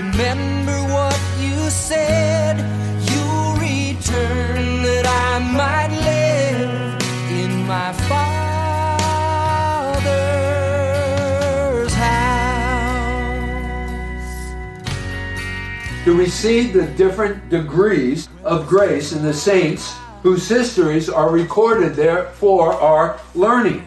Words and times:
Remember 0.00 0.78
what 0.94 1.20
you 1.38 1.68
said. 1.68 2.56
You'll 3.10 3.52
return 3.56 4.82
that 4.82 5.06
I 5.06 5.38
might 5.40 5.90
live 5.90 6.96
in 7.30 7.66
my 7.66 7.92
Father's 8.08 8.32
house. 11.92 12.46
Do 16.06 16.16
we 16.16 16.28
see 16.30 16.68
the 16.72 16.86
different 16.86 17.50
degrees 17.50 18.30
of 18.42 18.66
grace 18.66 19.12
in 19.12 19.22
the 19.22 19.34
saints 19.34 19.94
whose 20.22 20.48
histories 20.48 21.10
are 21.10 21.30
recorded 21.30 21.94
there 21.94 22.30
for 22.32 22.72
our 22.72 23.20
learning? 23.34 23.84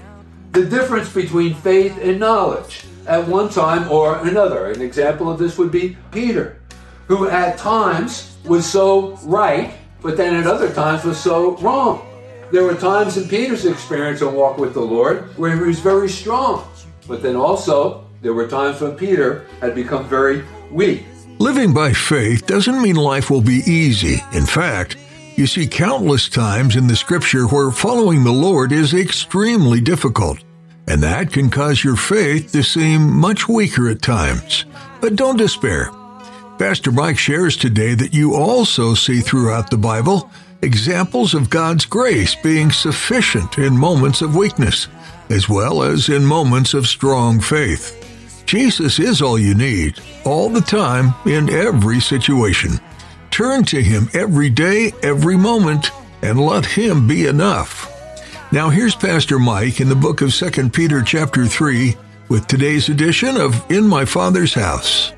The 0.53 0.65
difference 0.65 1.11
between 1.11 1.55
faith 1.55 1.97
and 1.99 2.19
knowledge 2.19 2.85
at 3.07 3.27
one 3.27 3.49
time 3.49 3.89
or 3.91 4.19
another. 4.19 4.71
An 4.71 4.83
example 4.83 5.27
of 5.31 5.39
this 5.39 5.57
would 5.57 5.71
be 5.71 5.97
Peter, 6.11 6.61
who 7.07 7.27
at 7.27 7.57
times 7.57 8.37
was 8.45 8.63
so 8.63 9.15
right, 9.23 9.73
but 10.03 10.15
then 10.15 10.35
at 10.35 10.45
other 10.45 10.71
times 10.71 11.05
was 11.05 11.19
so 11.19 11.57
wrong. 11.57 12.05
There 12.51 12.63
were 12.63 12.75
times 12.75 13.17
in 13.17 13.27
Peter's 13.27 13.65
experience 13.65 14.21
and 14.21 14.35
walk 14.35 14.59
with 14.59 14.75
the 14.75 14.81
Lord 14.81 15.35
where 15.39 15.55
he 15.55 15.59
was 15.59 15.79
very 15.79 16.07
strong, 16.07 16.67
but 17.07 17.23
then 17.23 17.35
also 17.35 18.05
there 18.21 18.35
were 18.35 18.47
times 18.47 18.79
when 18.79 18.95
Peter 18.95 19.47
had 19.59 19.73
become 19.73 20.07
very 20.07 20.43
weak. 20.69 21.03
Living 21.39 21.73
by 21.73 21.93
faith 21.93 22.45
doesn't 22.45 22.79
mean 22.79 22.95
life 22.95 23.31
will 23.31 23.41
be 23.41 23.63
easy. 23.65 24.23
In 24.33 24.45
fact, 24.45 24.97
you 25.37 25.47
see 25.47 25.67
countless 25.67 26.29
times 26.29 26.75
in 26.75 26.87
the 26.87 26.95
scripture 26.95 27.45
where 27.47 27.71
following 27.71 28.23
the 28.23 28.31
Lord 28.31 28.71
is 28.71 28.93
extremely 28.93 29.81
difficult, 29.81 30.39
and 30.87 31.01
that 31.01 31.31
can 31.31 31.49
cause 31.49 31.83
your 31.83 31.95
faith 31.95 32.51
to 32.51 32.63
seem 32.63 33.11
much 33.13 33.47
weaker 33.47 33.89
at 33.89 34.01
times. 34.01 34.65
But 35.01 35.15
don't 35.15 35.37
despair. 35.37 35.89
Pastor 36.59 36.91
Mike 36.91 37.17
shares 37.17 37.57
today 37.57 37.95
that 37.95 38.13
you 38.13 38.35
also 38.35 38.93
see 38.93 39.21
throughout 39.21 39.69
the 39.69 39.77
Bible 39.77 40.29
examples 40.61 41.33
of 41.33 41.49
God's 41.49 41.85
grace 41.85 42.35
being 42.35 42.71
sufficient 42.71 43.57
in 43.57 43.77
moments 43.77 44.21
of 44.21 44.35
weakness, 44.35 44.87
as 45.29 45.49
well 45.49 45.83
as 45.83 46.09
in 46.09 46.23
moments 46.25 46.73
of 46.73 46.87
strong 46.87 47.39
faith. 47.39 47.99
Jesus 48.45 48.99
is 48.99 49.21
all 49.21 49.39
you 49.39 49.55
need, 49.55 49.99
all 50.25 50.49
the 50.49 50.61
time, 50.61 51.13
in 51.25 51.49
every 51.49 51.99
situation. 51.99 52.79
Turn 53.33 53.63
to 53.65 53.81
Him 53.81 54.09
every 54.13 54.51
day, 54.51 54.93
every 55.01 55.35
moment, 55.35 55.89
and 56.21 56.39
let 56.39 56.67
Him 56.67 57.07
be 57.07 57.25
enough. 57.25 57.89
Now 58.51 58.69
here's 58.69 58.93
Pastor 58.93 59.39
Mike 59.39 59.81
in 59.81 59.89
the 59.89 59.95
book 59.95 60.21
of 60.21 60.31
2 60.31 60.69
Peter 60.69 61.01
chapter 61.01 61.47
3 61.47 61.97
with 62.29 62.45
today's 62.45 62.89
edition 62.89 63.35
of 63.35 63.59
In 63.71 63.87
My 63.87 64.05
Father's 64.05 64.53
House. 64.53 65.13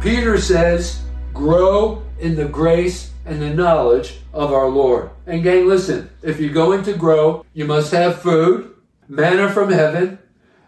Peter 0.00 0.40
says, 0.40 1.02
grow 1.34 2.02
in 2.20 2.34
the 2.34 2.46
grace 2.46 3.10
and 3.26 3.40
the 3.40 3.50
knowledge 3.50 4.20
of 4.32 4.50
our 4.50 4.68
Lord. 4.68 5.10
And 5.26 5.42
gang, 5.42 5.68
listen, 5.68 6.08
if 6.22 6.40
you're 6.40 6.54
going 6.54 6.82
to 6.84 6.94
grow, 6.94 7.44
you 7.52 7.66
must 7.66 7.92
have 7.92 8.22
food, 8.22 8.74
manna 9.08 9.52
from 9.52 9.70
heaven. 9.70 10.18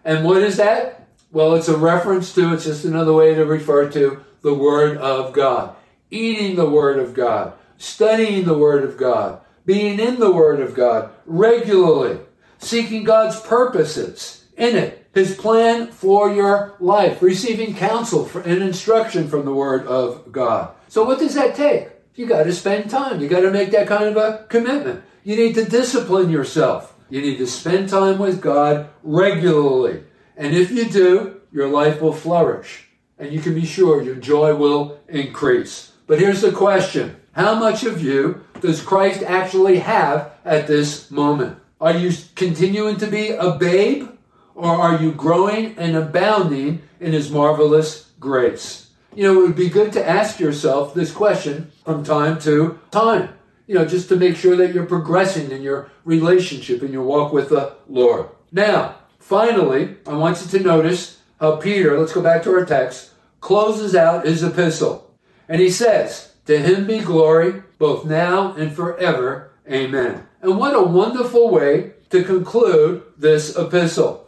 And 0.04 0.22
what 0.26 0.42
is 0.42 0.58
that? 0.58 1.08
Well, 1.30 1.54
it's 1.54 1.68
a 1.68 1.76
reference 1.78 2.34
to, 2.34 2.52
it's 2.52 2.64
just 2.64 2.84
another 2.84 3.14
way 3.14 3.34
to 3.34 3.46
refer 3.46 3.90
to 3.92 4.22
the 4.42 4.52
Word 4.52 4.98
of 4.98 5.32
God. 5.32 5.76
Eating 6.10 6.54
the 6.54 6.68
Word 6.68 6.98
of 6.98 7.14
God, 7.14 7.54
studying 7.78 8.44
the 8.44 8.58
Word 8.58 8.84
of 8.84 8.98
God, 8.98 9.40
being 9.64 9.98
in 9.98 10.20
the 10.20 10.30
Word 10.30 10.60
of 10.60 10.74
God 10.74 11.10
regularly, 11.24 12.18
seeking 12.58 13.02
God's 13.02 13.40
purposes 13.40 14.44
in 14.58 14.76
it, 14.76 15.01
His 15.14 15.36
plan 15.36 15.88
for 15.88 16.32
your 16.32 16.74
life, 16.80 17.20
receiving 17.20 17.74
counsel 17.74 18.30
and 18.44 18.62
instruction 18.62 19.28
from 19.28 19.44
the 19.44 19.52
Word 19.52 19.86
of 19.86 20.32
God. 20.32 20.74
So, 20.88 21.04
what 21.04 21.18
does 21.18 21.34
that 21.34 21.54
take? 21.54 21.88
You 22.14 22.26
got 22.26 22.44
to 22.44 22.52
spend 22.52 22.90
time. 22.90 23.20
You 23.20 23.28
got 23.28 23.40
to 23.40 23.50
make 23.50 23.70
that 23.72 23.86
kind 23.86 24.04
of 24.04 24.16
a 24.16 24.46
commitment. 24.48 25.02
You 25.24 25.36
need 25.36 25.54
to 25.54 25.64
discipline 25.64 26.30
yourself. 26.30 26.94
You 27.08 27.20
need 27.20 27.38
to 27.38 27.46
spend 27.46 27.88
time 27.88 28.18
with 28.18 28.40
God 28.40 28.88
regularly. 29.02 30.04
And 30.36 30.54
if 30.54 30.70
you 30.70 30.86
do, 30.86 31.40
your 31.52 31.68
life 31.68 32.00
will 32.00 32.12
flourish. 32.12 32.88
And 33.18 33.32
you 33.32 33.40
can 33.40 33.54
be 33.54 33.66
sure 33.66 34.02
your 34.02 34.16
joy 34.16 34.54
will 34.54 34.98
increase. 35.08 35.92
But 36.06 36.18
here's 36.18 36.40
the 36.40 36.52
question 36.52 37.16
How 37.32 37.54
much 37.54 37.84
of 37.84 38.02
you 38.02 38.44
does 38.60 38.82
Christ 38.82 39.22
actually 39.22 39.78
have 39.78 40.32
at 40.44 40.66
this 40.66 41.10
moment? 41.10 41.58
Are 41.80 41.96
you 41.96 42.12
continuing 42.34 42.96
to 42.98 43.06
be 43.06 43.30
a 43.30 43.52
babe? 43.52 44.08
Or 44.54 44.70
are 44.70 45.02
you 45.02 45.12
growing 45.12 45.76
and 45.78 45.96
abounding 45.96 46.82
in 47.00 47.12
His 47.12 47.30
marvelous 47.30 48.10
grace? 48.20 48.90
You 49.14 49.24
know, 49.24 49.40
it 49.40 49.46
would 49.46 49.56
be 49.56 49.68
good 49.68 49.92
to 49.92 50.08
ask 50.08 50.40
yourself 50.40 50.94
this 50.94 51.12
question 51.12 51.70
from 51.84 52.04
time 52.04 52.38
to 52.40 52.78
time. 52.90 53.30
You 53.66 53.74
know, 53.74 53.84
just 53.84 54.08
to 54.08 54.16
make 54.16 54.36
sure 54.36 54.56
that 54.56 54.74
you're 54.74 54.86
progressing 54.86 55.50
in 55.50 55.62
your 55.62 55.90
relationship 56.04 56.82
and 56.82 56.92
your 56.92 57.04
walk 57.04 57.32
with 57.32 57.50
the 57.50 57.74
Lord. 57.88 58.28
Now, 58.50 58.96
finally, 59.18 59.96
I 60.06 60.14
want 60.14 60.40
you 60.42 60.58
to 60.58 60.64
notice 60.64 61.20
how 61.38 61.56
Peter, 61.56 61.98
let's 61.98 62.12
go 62.12 62.22
back 62.22 62.42
to 62.44 62.50
our 62.52 62.64
text, 62.64 63.10
closes 63.40 63.94
out 63.94 64.26
his 64.26 64.42
epistle. 64.42 65.10
And 65.48 65.60
he 65.60 65.70
says, 65.70 66.32
To 66.46 66.58
him 66.58 66.86
be 66.86 67.00
glory, 67.00 67.62
both 67.78 68.04
now 68.04 68.52
and 68.54 68.72
forever. 68.72 69.52
Amen. 69.70 70.26
And 70.40 70.58
what 70.58 70.74
a 70.74 70.82
wonderful 70.82 71.50
way 71.50 71.92
to 72.10 72.22
conclude 72.22 73.02
this 73.18 73.56
epistle. 73.56 74.21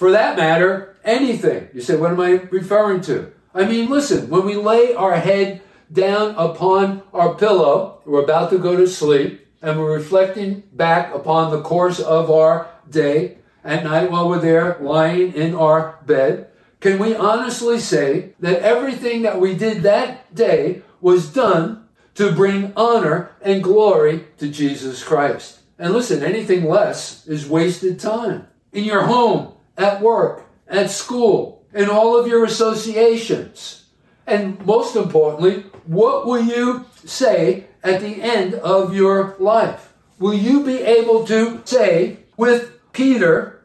For 0.00 0.12
that 0.12 0.38
matter, 0.38 0.96
anything. 1.04 1.68
You 1.74 1.82
say, 1.82 1.94
what 1.94 2.10
am 2.10 2.20
I 2.20 2.48
referring 2.50 3.02
to? 3.02 3.32
I 3.54 3.66
mean, 3.66 3.90
listen, 3.90 4.30
when 4.30 4.46
we 4.46 4.56
lay 4.56 4.94
our 4.94 5.16
head 5.16 5.60
down 5.92 6.34
upon 6.36 7.02
our 7.12 7.34
pillow, 7.34 8.00
we're 8.06 8.24
about 8.24 8.48
to 8.48 8.58
go 8.58 8.74
to 8.76 8.86
sleep, 8.86 9.46
and 9.60 9.78
we're 9.78 9.94
reflecting 9.94 10.62
back 10.72 11.14
upon 11.14 11.50
the 11.50 11.60
course 11.60 12.00
of 12.00 12.30
our 12.30 12.70
day 12.88 13.40
at 13.62 13.84
night 13.84 14.10
while 14.10 14.26
we're 14.26 14.40
there 14.40 14.78
lying 14.80 15.34
in 15.34 15.54
our 15.54 15.98
bed, 16.06 16.48
can 16.80 16.98
we 16.98 17.14
honestly 17.14 17.78
say 17.78 18.30
that 18.40 18.62
everything 18.62 19.20
that 19.20 19.38
we 19.38 19.54
did 19.54 19.82
that 19.82 20.34
day 20.34 20.80
was 21.02 21.30
done 21.30 21.86
to 22.14 22.32
bring 22.32 22.72
honor 22.74 23.32
and 23.42 23.62
glory 23.62 24.24
to 24.38 24.48
Jesus 24.48 25.04
Christ? 25.04 25.60
And 25.78 25.92
listen, 25.92 26.22
anything 26.22 26.64
less 26.64 27.26
is 27.26 27.46
wasted 27.46 28.00
time. 28.00 28.46
In 28.72 28.84
your 28.84 29.02
home, 29.02 29.56
at 29.80 30.00
work, 30.00 30.46
at 30.68 30.90
school, 30.90 31.64
in 31.72 31.88
all 31.88 32.18
of 32.18 32.26
your 32.26 32.44
associations. 32.44 33.84
And 34.26 34.64
most 34.64 34.94
importantly, 34.94 35.64
what 35.86 36.26
will 36.26 36.42
you 36.42 36.84
say 37.04 37.66
at 37.82 38.00
the 38.00 38.22
end 38.22 38.54
of 38.54 38.94
your 38.94 39.36
life? 39.38 39.92
Will 40.18 40.34
you 40.34 40.64
be 40.64 40.82
able 40.82 41.26
to 41.26 41.62
say 41.64 42.18
with 42.36 42.78
Peter 42.92 43.62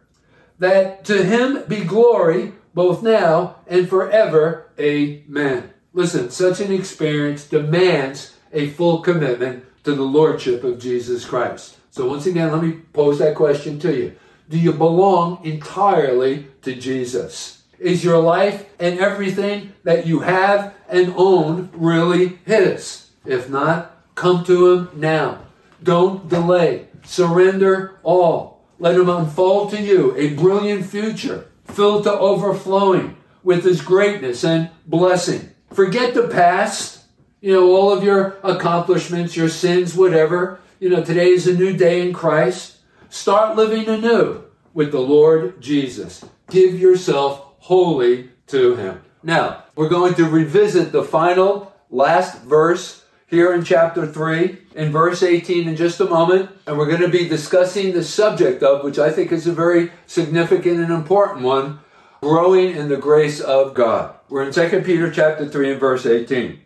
that 0.58 1.04
to 1.06 1.24
him 1.24 1.64
be 1.68 1.84
glory 1.84 2.54
both 2.74 3.04
now 3.04 3.58
and 3.68 3.90
forever? 3.90 4.72
Amen. 4.80 5.72
Listen, 5.94 6.30
such 6.30 6.62
an 6.62 6.72
experience 6.72 7.46
demands 7.46 8.36
a 8.54 8.70
full 8.70 9.02
commitment 9.02 9.66
to 9.84 9.94
the 9.94 10.04
Lordship 10.04 10.64
of 10.64 10.80
Jesus 10.80 11.26
Christ. 11.26 11.78
So, 11.92 12.08
once 12.10 12.26
again, 12.26 12.52
let 12.52 12.64
me 12.64 12.80
pose 12.94 13.20
that 13.20 13.36
question 13.36 13.80
to 13.80 13.96
you 13.96 14.16
Do 14.50 14.60
you 14.60 14.74
belong 14.74 15.44
entirely 15.44 16.48
to 16.62 16.76
Jesus? 16.76 17.64
Is 17.80 18.04
your 18.04 18.20
life 18.20 18.66
and 18.80 19.00
everything 19.00 19.74
that 19.84 20.06
you 20.06 20.20
have 20.22 20.74
and 20.88 21.14
own 21.18 21.70
really 21.74 22.40
His? 22.46 23.10
If 23.26 23.50
not, 23.50 23.96
Come 24.16 24.46
to 24.46 24.72
Him 24.72 24.90
now. 24.96 25.40
Don't 25.84 26.28
delay. 26.28 26.88
Surrender 27.04 28.00
all. 28.02 28.66
Let 28.80 28.96
Him 28.96 29.10
unfold 29.10 29.72
to 29.72 29.82
you 29.82 30.16
a 30.18 30.34
brilliant 30.34 30.86
future 30.86 31.48
filled 31.66 32.06
to 32.06 32.18
overflowing 32.18 33.18
with 33.44 33.64
His 33.64 33.82
greatness 33.82 34.44
and 34.44 34.72
blessing. 34.88 35.52
Forget 35.74 36.14
the 36.14 36.28
past, 36.30 37.04
you 37.42 37.54
know, 37.54 37.76
all 37.76 37.92
of 37.92 38.04
your 38.04 38.38
accomplishments, 38.44 39.36
your 39.36 39.50
sins, 39.50 39.96
whatever. 39.96 40.60
You 40.80 40.90
know, 40.90 41.04
today 41.04 41.30
is 41.30 41.48
a 41.48 41.54
new 41.54 41.76
day 41.76 42.08
in 42.08 42.14
Christ. 42.14 42.75
Start 43.10 43.56
living 43.56 43.88
anew 43.88 44.44
with 44.74 44.92
the 44.92 45.00
Lord 45.00 45.62
Jesus. 45.62 46.26
Give 46.50 46.80
yourself 46.80 47.54
wholly 47.60 48.30
to 48.48 48.76
Him. 48.76 49.02
Now, 49.24 49.64
we're 49.76 49.90
going 49.90 50.14
to 50.16 50.26
revisit 50.26 50.92
the 50.92 51.04
final 51.04 51.74
last 51.90 52.42
verse 52.44 53.04
here 53.28 53.54
in 53.54 53.64
chapter 53.64 54.06
3 54.06 54.58
in 54.76 54.92
verse 54.92 55.24
18 55.24 55.68
in 55.68 55.76
just 55.76 56.00
a 56.00 56.06
moment 56.06 56.50
and 56.68 56.78
we're 56.78 56.86
going 56.88 57.02
to 57.02 57.08
be 57.08 57.28
discussing 57.28 57.92
the 57.92 58.04
subject 58.04 58.62
of 58.62 58.84
which 58.84 59.00
i 59.00 59.10
think 59.10 59.32
is 59.32 59.48
a 59.48 59.52
very 59.52 59.92
significant 60.06 60.80
and 60.80 60.92
important 60.92 61.44
one 61.44 61.80
growing 62.22 62.76
in 62.76 62.88
the 62.88 62.98
grace 62.98 63.40
of 63.40 63.74
god 63.74 64.16
we're 64.30 64.44
in 64.44 64.54
2 64.54 64.82
peter 64.82 65.12
chapter 65.12 65.48
3 65.48 65.72
and 65.72 65.80
verse 65.80 66.06
18 66.06 66.60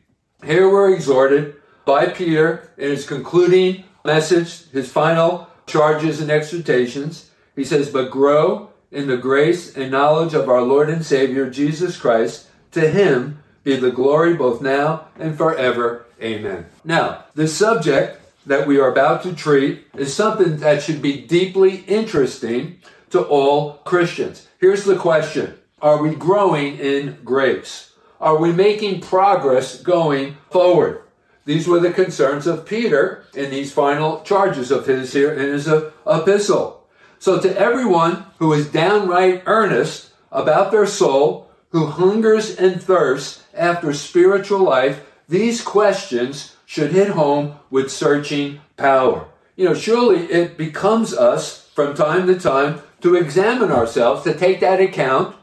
here 0.44 0.69
we're 0.69 0.94
exhorted 0.94 1.56
by 1.86 2.06
peter 2.07 2.71
in 2.77 2.89
his 2.89 3.07
concluding 3.07 3.83
message 4.03 4.69
his 4.71 4.91
final 4.91 5.49
charges 5.69 6.19
and 6.19 6.30
exhortations 6.30 7.30
he 7.56 7.63
says 7.63 7.89
but 7.89 8.12
grow 8.12 8.69
in 8.92 9.07
the 9.07 9.18
grace 9.18 9.75
and 9.77 9.92
knowledge 9.92 10.33
of 10.33 10.50
our 10.50 10.62
lord 10.62 10.89
and 10.89 11.06
savior 11.06 11.50
jesus 11.50 11.95
christ 11.95 12.48
to 12.71 12.89
him 12.89 13.42
be 13.63 13.75
the 13.75 13.92
glory 13.92 14.33
both 14.33 14.62
now 14.62 15.06
and 15.18 15.38
forever 15.38 16.06
Amen. 16.21 16.66
Now, 16.83 17.25
the 17.36 17.48
subject 17.48 18.19
that 18.45 18.68
we 18.68 18.80
are 18.80 18.92
about 18.92 19.24
to 19.24 19.33
treat 19.33 19.86
is 19.95 20.13
something 20.13 20.57
that 20.57 20.81
should 20.81 21.01
be 21.01 21.21
deeply 21.21 21.77
interesting 21.88 22.80
to 23.12 23.22
all 23.22 23.74
Christians. 23.86 24.48
Here's 24.60 24.83
the 24.83 24.98
question 24.98 25.57
Are 25.81 26.01
we 26.01 26.15
growing 26.15 26.77
in 26.77 27.19
grace? 27.24 27.94
Are 28.19 28.38
we 28.38 28.51
making 28.51 29.01
progress 29.01 29.81
going 29.81 30.38
forward? 30.51 31.04
These 31.50 31.68
were 31.68 31.80
the 31.80 31.92
concerns 31.92 32.46
of 32.46 32.68
Peter 32.68 33.24
in 33.34 33.50
these 33.50 33.74
final 33.74 34.22
charges 34.22 34.69
of 34.69 34.86
his 34.86 35.13
here 35.13 35.34
in 35.34 35.51
his 35.51 35.68
uh, 35.68 35.90
epistle. 36.06 36.88
So, 37.18 37.42
to 37.42 37.60
everyone 37.60 38.28
who 38.38 38.54
is 38.54 38.69
downright 38.69 39.42
earnest 39.48 40.12
about 40.31 40.72
their 40.72 40.86
soul, 40.86 41.50
who 41.69 41.88
hungers 41.88 42.56
and 42.56 42.80
thirsts 42.80 43.44
after 43.56 43.94
spiritual 43.94 44.60
life, 44.60 45.04
these 45.28 45.63
questions 45.63 46.56
should 46.68 46.92
hit 46.92 47.10
home 47.10 47.56
with 47.72 47.92
searching 47.92 48.62
power. 48.78 49.25
You 49.56 49.69
know, 49.69 49.74
surely 49.74 50.25
it 50.25 50.56
becomes 50.56 51.16
us 51.16 51.68
from 51.74 51.96
time 51.96 52.28
to 52.28 52.40
time 52.40 52.84
to 53.01 53.16
examine 53.16 53.72
ourselves, 53.72 54.24
to 54.25 54.38
take 54.38 54.60
that 54.60 54.80
account 54.80 55.36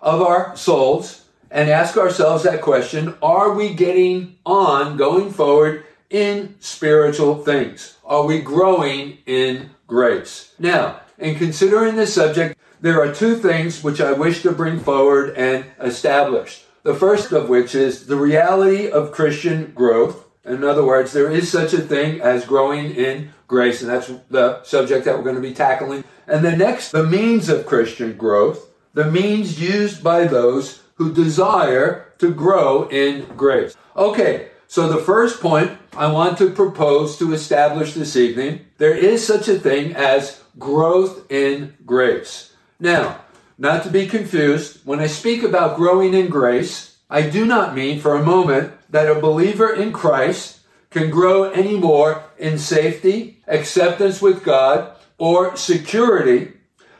of 0.00 0.22
our 0.22 0.56
souls 0.56 1.21
and 1.52 1.68
ask 1.68 1.96
ourselves 1.96 2.42
that 2.42 2.62
question 2.62 3.14
Are 3.22 3.52
we 3.52 3.74
getting 3.74 4.38
on 4.44 4.96
going 4.96 5.30
forward 5.30 5.84
in 6.10 6.56
spiritual 6.58 7.36
things? 7.44 7.98
Are 8.04 8.24
we 8.24 8.40
growing 8.40 9.18
in 9.26 9.70
grace? 9.86 10.54
Now, 10.58 11.00
in 11.18 11.36
considering 11.36 11.94
this 11.94 12.14
subject, 12.14 12.58
there 12.80 13.00
are 13.00 13.14
two 13.14 13.36
things 13.36 13.84
which 13.84 14.00
I 14.00 14.12
wish 14.12 14.42
to 14.42 14.50
bring 14.50 14.80
forward 14.80 15.36
and 15.36 15.66
establish. 15.80 16.64
The 16.82 16.94
first 16.94 17.30
of 17.30 17.48
which 17.48 17.76
is 17.76 18.06
the 18.06 18.16
reality 18.16 18.90
of 18.90 19.12
Christian 19.12 19.72
growth. 19.72 20.24
In 20.44 20.64
other 20.64 20.84
words, 20.84 21.12
there 21.12 21.30
is 21.30 21.52
such 21.52 21.72
a 21.72 21.80
thing 21.80 22.20
as 22.20 22.44
growing 22.44 22.90
in 22.90 23.30
grace, 23.46 23.82
and 23.82 23.90
that's 23.90 24.10
the 24.30 24.64
subject 24.64 25.04
that 25.04 25.16
we're 25.16 25.22
going 25.22 25.36
to 25.36 25.42
be 25.42 25.54
tackling. 25.54 26.02
And 26.26 26.44
the 26.44 26.56
next, 26.56 26.90
the 26.90 27.06
means 27.06 27.48
of 27.48 27.66
Christian 27.66 28.16
growth, 28.16 28.68
the 28.94 29.08
means 29.08 29.60
used 29.60 30.02
by 30.02 30.24
those 30.24 30.82
who 31.02 31.12
desire 31.12 32.12
to 32.18 32.32
grow 32.32 32.88
in 32.88 33.24
grace. 33.36 33.76
Okay, 33.96 34.50
so 34.68 34.88
the 34.88 35.02
first 35.02 35.40
point 35.40 35.72
I 35.96 36.06
want 36.06 36.38
to 36.38 36.50
propose 36.50 37.18
to 37.18 37.32
establish 37.32 37.94
this 37.94 38.16
evening 38.16 38.66
there 38.78 38.94
is 38.94 39.26
such 39.26 39.48
a 39.48 39.58
thing 39.58 39.96
as 39.96 40.40
growth 40.60 41.30
in 41.30 41.74
grace. 41.84 42.54
Now, 42.78 43.20
not 43.58 43.82
to 43.82 43.90
be 43.90 44.06
confused, 44.06 44.86
when 44.86 45.00
I 45.00 45.08
speak 45.08 45.42
about 45.42 45.76
growing 45.76 46.14
in 46.14 46.28
grace, 46.28 46.98
I 47.10 47.22
do 47.22 47.44
not 47.44 47.74
mean 47.74 47.98
for 47.98 48.14
a 48.14 48.24
moment 48.24 48.72
that 48.90 49.10
a 49.10 49.20
believer 49.20 49.74
in 49.74 49.92
Christ 49.92 50.60
can 50.90 51.10
grow 51.10 51.50
any 51.50 51.76
more 51.76 52.22
in 52.38 52.58
safety, 52.58 53.42
acceptance 53.48 54.22
with 54.22 54.44
God, 54.44 54.94
or 55.18 55.56
security. 55.56 56.52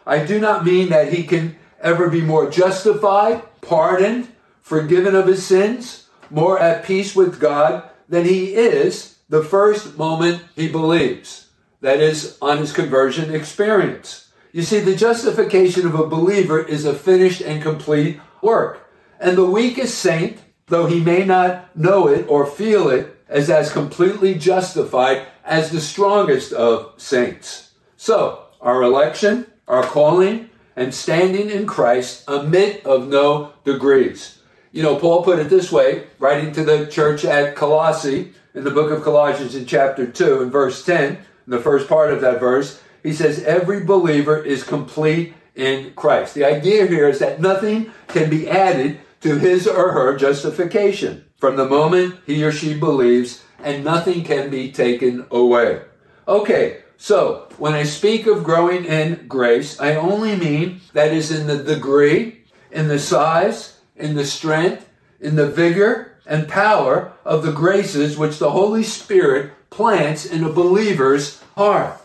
I 0.05 0.25
do 0.25 0.41
not 0.41 0.65
mean 0.65 0.89
that 0.89 1.13
he 1.13 1.23
can 1.23 1.57
ever 1.83 2.09
be 2.09 2.23
more 2.23 2.49
justified, 2.49 3.43
pardoned, 3.61 4.29
forgiven 4.61 5.15
of 5.15 5.27
his 5.27 5.45
sins, 5.45 6.09
more 6.31 6.59
at 6.59 6.85
peace 6.85 7.15
with 7.15 7.41
God 7.41 7.89
than 8.09 8.25
he 8.25 8.55
is 8.55 9.19
the 9.29 9.43
first 9.43 9.99
moment 9.99 10.43
he 10.55 10.69
believes. 10.69 11.49
That 11.81 12.01
is, 12.01 12.39
on 12.41 12.59
his 12.59 12.73
conversion 12.73 13.35
experience. 13.35 14.29
You 14.53 14.63
see, 14.63 14.81
the 14.81 14.95
justification 14.95 15.87
of 15.87 15.95
a 15.95 16.07
believer 16.07 16.61
is 16.61 16.85
a 16.85 16.95
finished 16.95 17.41
and 17.41 17.63
complete 17.63 18.21
work. 18.43 18.89
And 19.19 19.37
the 19.37 19.47
weakest 19.47 19.99
saint, 19.99 20.39
though 20.67 20.87
he 20.87 21.01
may 21.01 21.25
not 21.25 21.75
know 21.77 22.07
it 22.09 22.27
or 22.29 22.47
feel 22.47 22.89
it, 22.89 23.17
is 23.31 23.49
as 23.49 23.73
completely 23.73 24.35
justified 24.35 25.27
as 25.45 25.71
the 25.71 25.81
strongest 25.81 26.53
of 26.53 26.93
saints. 26.99 27.73
So, 27.97 28.45
our 28.61 28.83
election, 28.83 29.47
our 29.67 29.83
calling, 29.83 30.51
and 30.77 30.95
standing 30.95 31.51
in 31.51 31.67
Christ 31.67 32.25
admit 32.29 32.85
of 32.87 33.09
no 33.09 33.53
degrees. 33.65 34.39
You 34.73 34.83
know, 34.83 34.97
Paul 34.97 35.23
put 35.23 35.39
it 35.39 35.51
this 35.51 35.71
way, 35.71 36.05
writing 36.19 36.53
to 36.53 36.65
the 36.65 36.87
church 36.87 37.25
at 37.25 37.55
Colossae 37.55 38.33
in 38.55 38.65
the 38.65 38.71
book 38.71 38.91
of 38.91 39.03
Colossians 39.03 39.55
in 39.55 39.67
chapter 39.67 40.07
2 40.07 40.43
and 40.43 40.53
verse 40.53 40.85
10, 40.85 41.13
in 41.13 41.19
the 41.47 41.61
first 41.61 41.89
part 41.89 42.13
of 42.13 42.21
that 42.21 42.41
verse, 42.41 42.81
he 43.03 43.13
says 43.13 43.43
every 43.45 43.85
believer 43.85 44.43
is 44.43 44.63
complete 44.63 45.35
in 45.55 45.93
Christ. 45.95 46.35
The 46.35 46.45
idea 46.45 46.87
here 46.87 47.09
is 47.09 47.19
that 47.19 47.41
nothing 47.41 47.93
can 48.09 48.31
be 48.31 48.49
added 48.49 49.01
to 49.21 49.39
his 49.39 49.67
or 49.67 49.93
her 49.93 50.17
justification 50.17 51.25
from 51.37 51.57
the 51.57 51.67
moment 51.67 52.17
he 52.27 52.43
or 52.45 52.53
she 52.53 52.79
believes, 52.79 53.43
and 53.59 53.85
nothing 53.85 54.25
can 54.25 54.51
be 54.51 54.71
taken 54.71 55.27
away. 55.31 55.83
Okay, 56.27 56.82
so 57.03 57.49
when 57.59 57.73
I 57.73 57.83
speak 57.83 58.29
of 58.29 58.45
growing 58.45 58.85
in 58.85 59.27
grace, 59.27 59.81
I 59.81 59.97
only 59.97 60.37
mean 60.37 60.83
that 60.93 61.13
is 61.13 61.33
in 61.33 61.49
the 61.49 61.61
degree, 61.61 62.43
in 62.71 62.87
the 62.87 63.01
size, 63.01 63.81
in 63.97 64.15
the 64.15 64.25
strength, 64.25 64.89
in 65.21 65.35
the 65.35 65.49
vigor 65.49 66.17
and 66.27 66.47
power 66.47 67.13
of 67.25 67.43
the 67.43 67.51
graces 67.51 68.17
which 68.17 68.39
the 68.39 68.53
Holy 68.53 68.85
Spirit 68.85 69.51
plants 69.69 70.25
in 70.25 70.45
a 70.45 70.53
believer's 70.53 71.43
heart. 71.57 72.01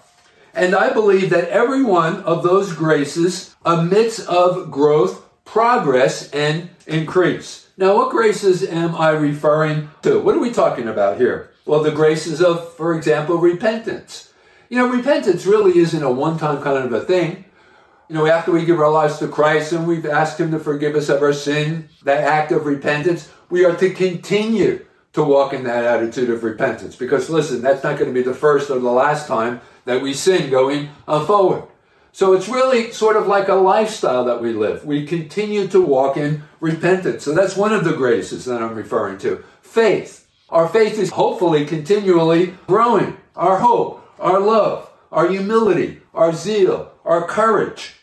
And 0.56 0.74
I 0.74 0.92
believe 0.92 1.30
that 1.30 1.50
every 1.50 1.84
one 1.84 2.22
of 2.22 2.42
those 2.42 2.74
graces 2.74 3.56
admits 3.64 4.18
of 4.18 4.72
growth, 4.72 5.24
progress, 5.46 6.32
and 6.32 6.72
increase. 6.88 7.70
Now, 7.78 7.98
what 7.98 8.10
graces 8.10 8.64
am 8.64 8.96
I 8.96 9.12
referring 9.12 9.92
to? 10.02 10.20
What 10.20 10.36
are 10.36 10.40
we 10.40 10.50
talking 10.50 10.88
about 10.88 11.20
here? 11.20 11.52
Well, 11.68 11.84
the 11.84 11.92
graces 11.92 12.42
of, 12.42 12.74
for 12.74 12.98
example, 12.98 13.38
repentance. 13.38 14.27
You 14.70 14.78
know, 14.78 14.90
repentance 14.90 15.46
really 15.46 15.78
isn't 15.80 16.04
a 16.04 16.12
one 16.12 16.38
time 16.38 16.62
kind 16.62 16.84
of 16.84 16.94
a 16.94 17.02
thing. 17.02 17.46
You 18.10 18.16
know, 18.16 18.26
after 18.26 18.52
we 18.52 18.66
give 18.66 18.80
our 18.80 18.92
lives 18.92 19.18
to 19.20 19.28
Christ 19.28 19.74
and 19.74 19.88
we've 19.88 20.06
asked 20.06 20.40
Him 20.40 20.52
to 20.52 20.60
forgive 20.60 20.96
us 20.96 21.10
of 21.10 21.22
our 21.22 21.34
sin, 21.34 21.90
that 22.04 22.24
act 22.24 22.52
of 22.52 22.66
repentance, 22.66 23.30
we 23.50 23.66
are 23.66 23.76
to 23.76 23.90
continue 23.90 24.86
to 25.14 25.24
walk 25.24 25.54
in 25.54 25.64
that 25.64 25.84
attitude 25.84 26.30
of 26.30 26.44
repentance. 26.44 26.96
Because 26.96 27.30
listen, 27.30 27.62
that's 27.62 27.84
not 27.84 27.98
going 27.98 28.14
to 28.14 28.14
be 28.14 28.24
the 28.24 28.34
first 28.34 28.70
or 28.70 28.80
the 28.80 28.92
last 28.92 29.28
time 29.28 29.62
that 29.86 30.02
we 30.02 30.14
sin 30.14 30.50
going 30.50 30.90
uh, 31.08 31.26
forward. 31.26 31.64
So 32.12 32.34
it's 32.34 32.50
really 32.50 32.92
sort 32.92 33.16
of 33.16 33.28
like 33.28 33.48
a 33.48 33.56
lifestyle 33.56 34.26
that 34.26 34.42
we 34.42 34.54
live. 34.54 34.84
We 34.86 35.06
continue 35.06 35.68
to 35.68 35.82
walk 35.82 36.18
in 36.18 36.44
repentance. 36.60 37.24
So 37.24 37.34
that's 37.34 37.56
one 37.56 37.74
of 37.74 37.84
the 37.84 37.94
graces 37.94 38.46
that 38.46 38.62
I'm 38.62 38.76
referring 38.76 39.18
to. 39.20 39.44
Faith. 39.62 40.28
Our 40.50 40.68
faith 40.68 40.98
is 40.98 41.12
hopefully 41.12 41.66
continually 41.66 42.56
growing. 42.68 43.18
Our 43.36 43.60
hope, 43.60 44.07
our 44.20 44.40
love, 44.40 44.90
our 45.12 45.28
humility, 45.30 46.02
our 46.14 46.34
zeal, 46.34 46.92
our 47.06 47.26
courage. 47.26 47.94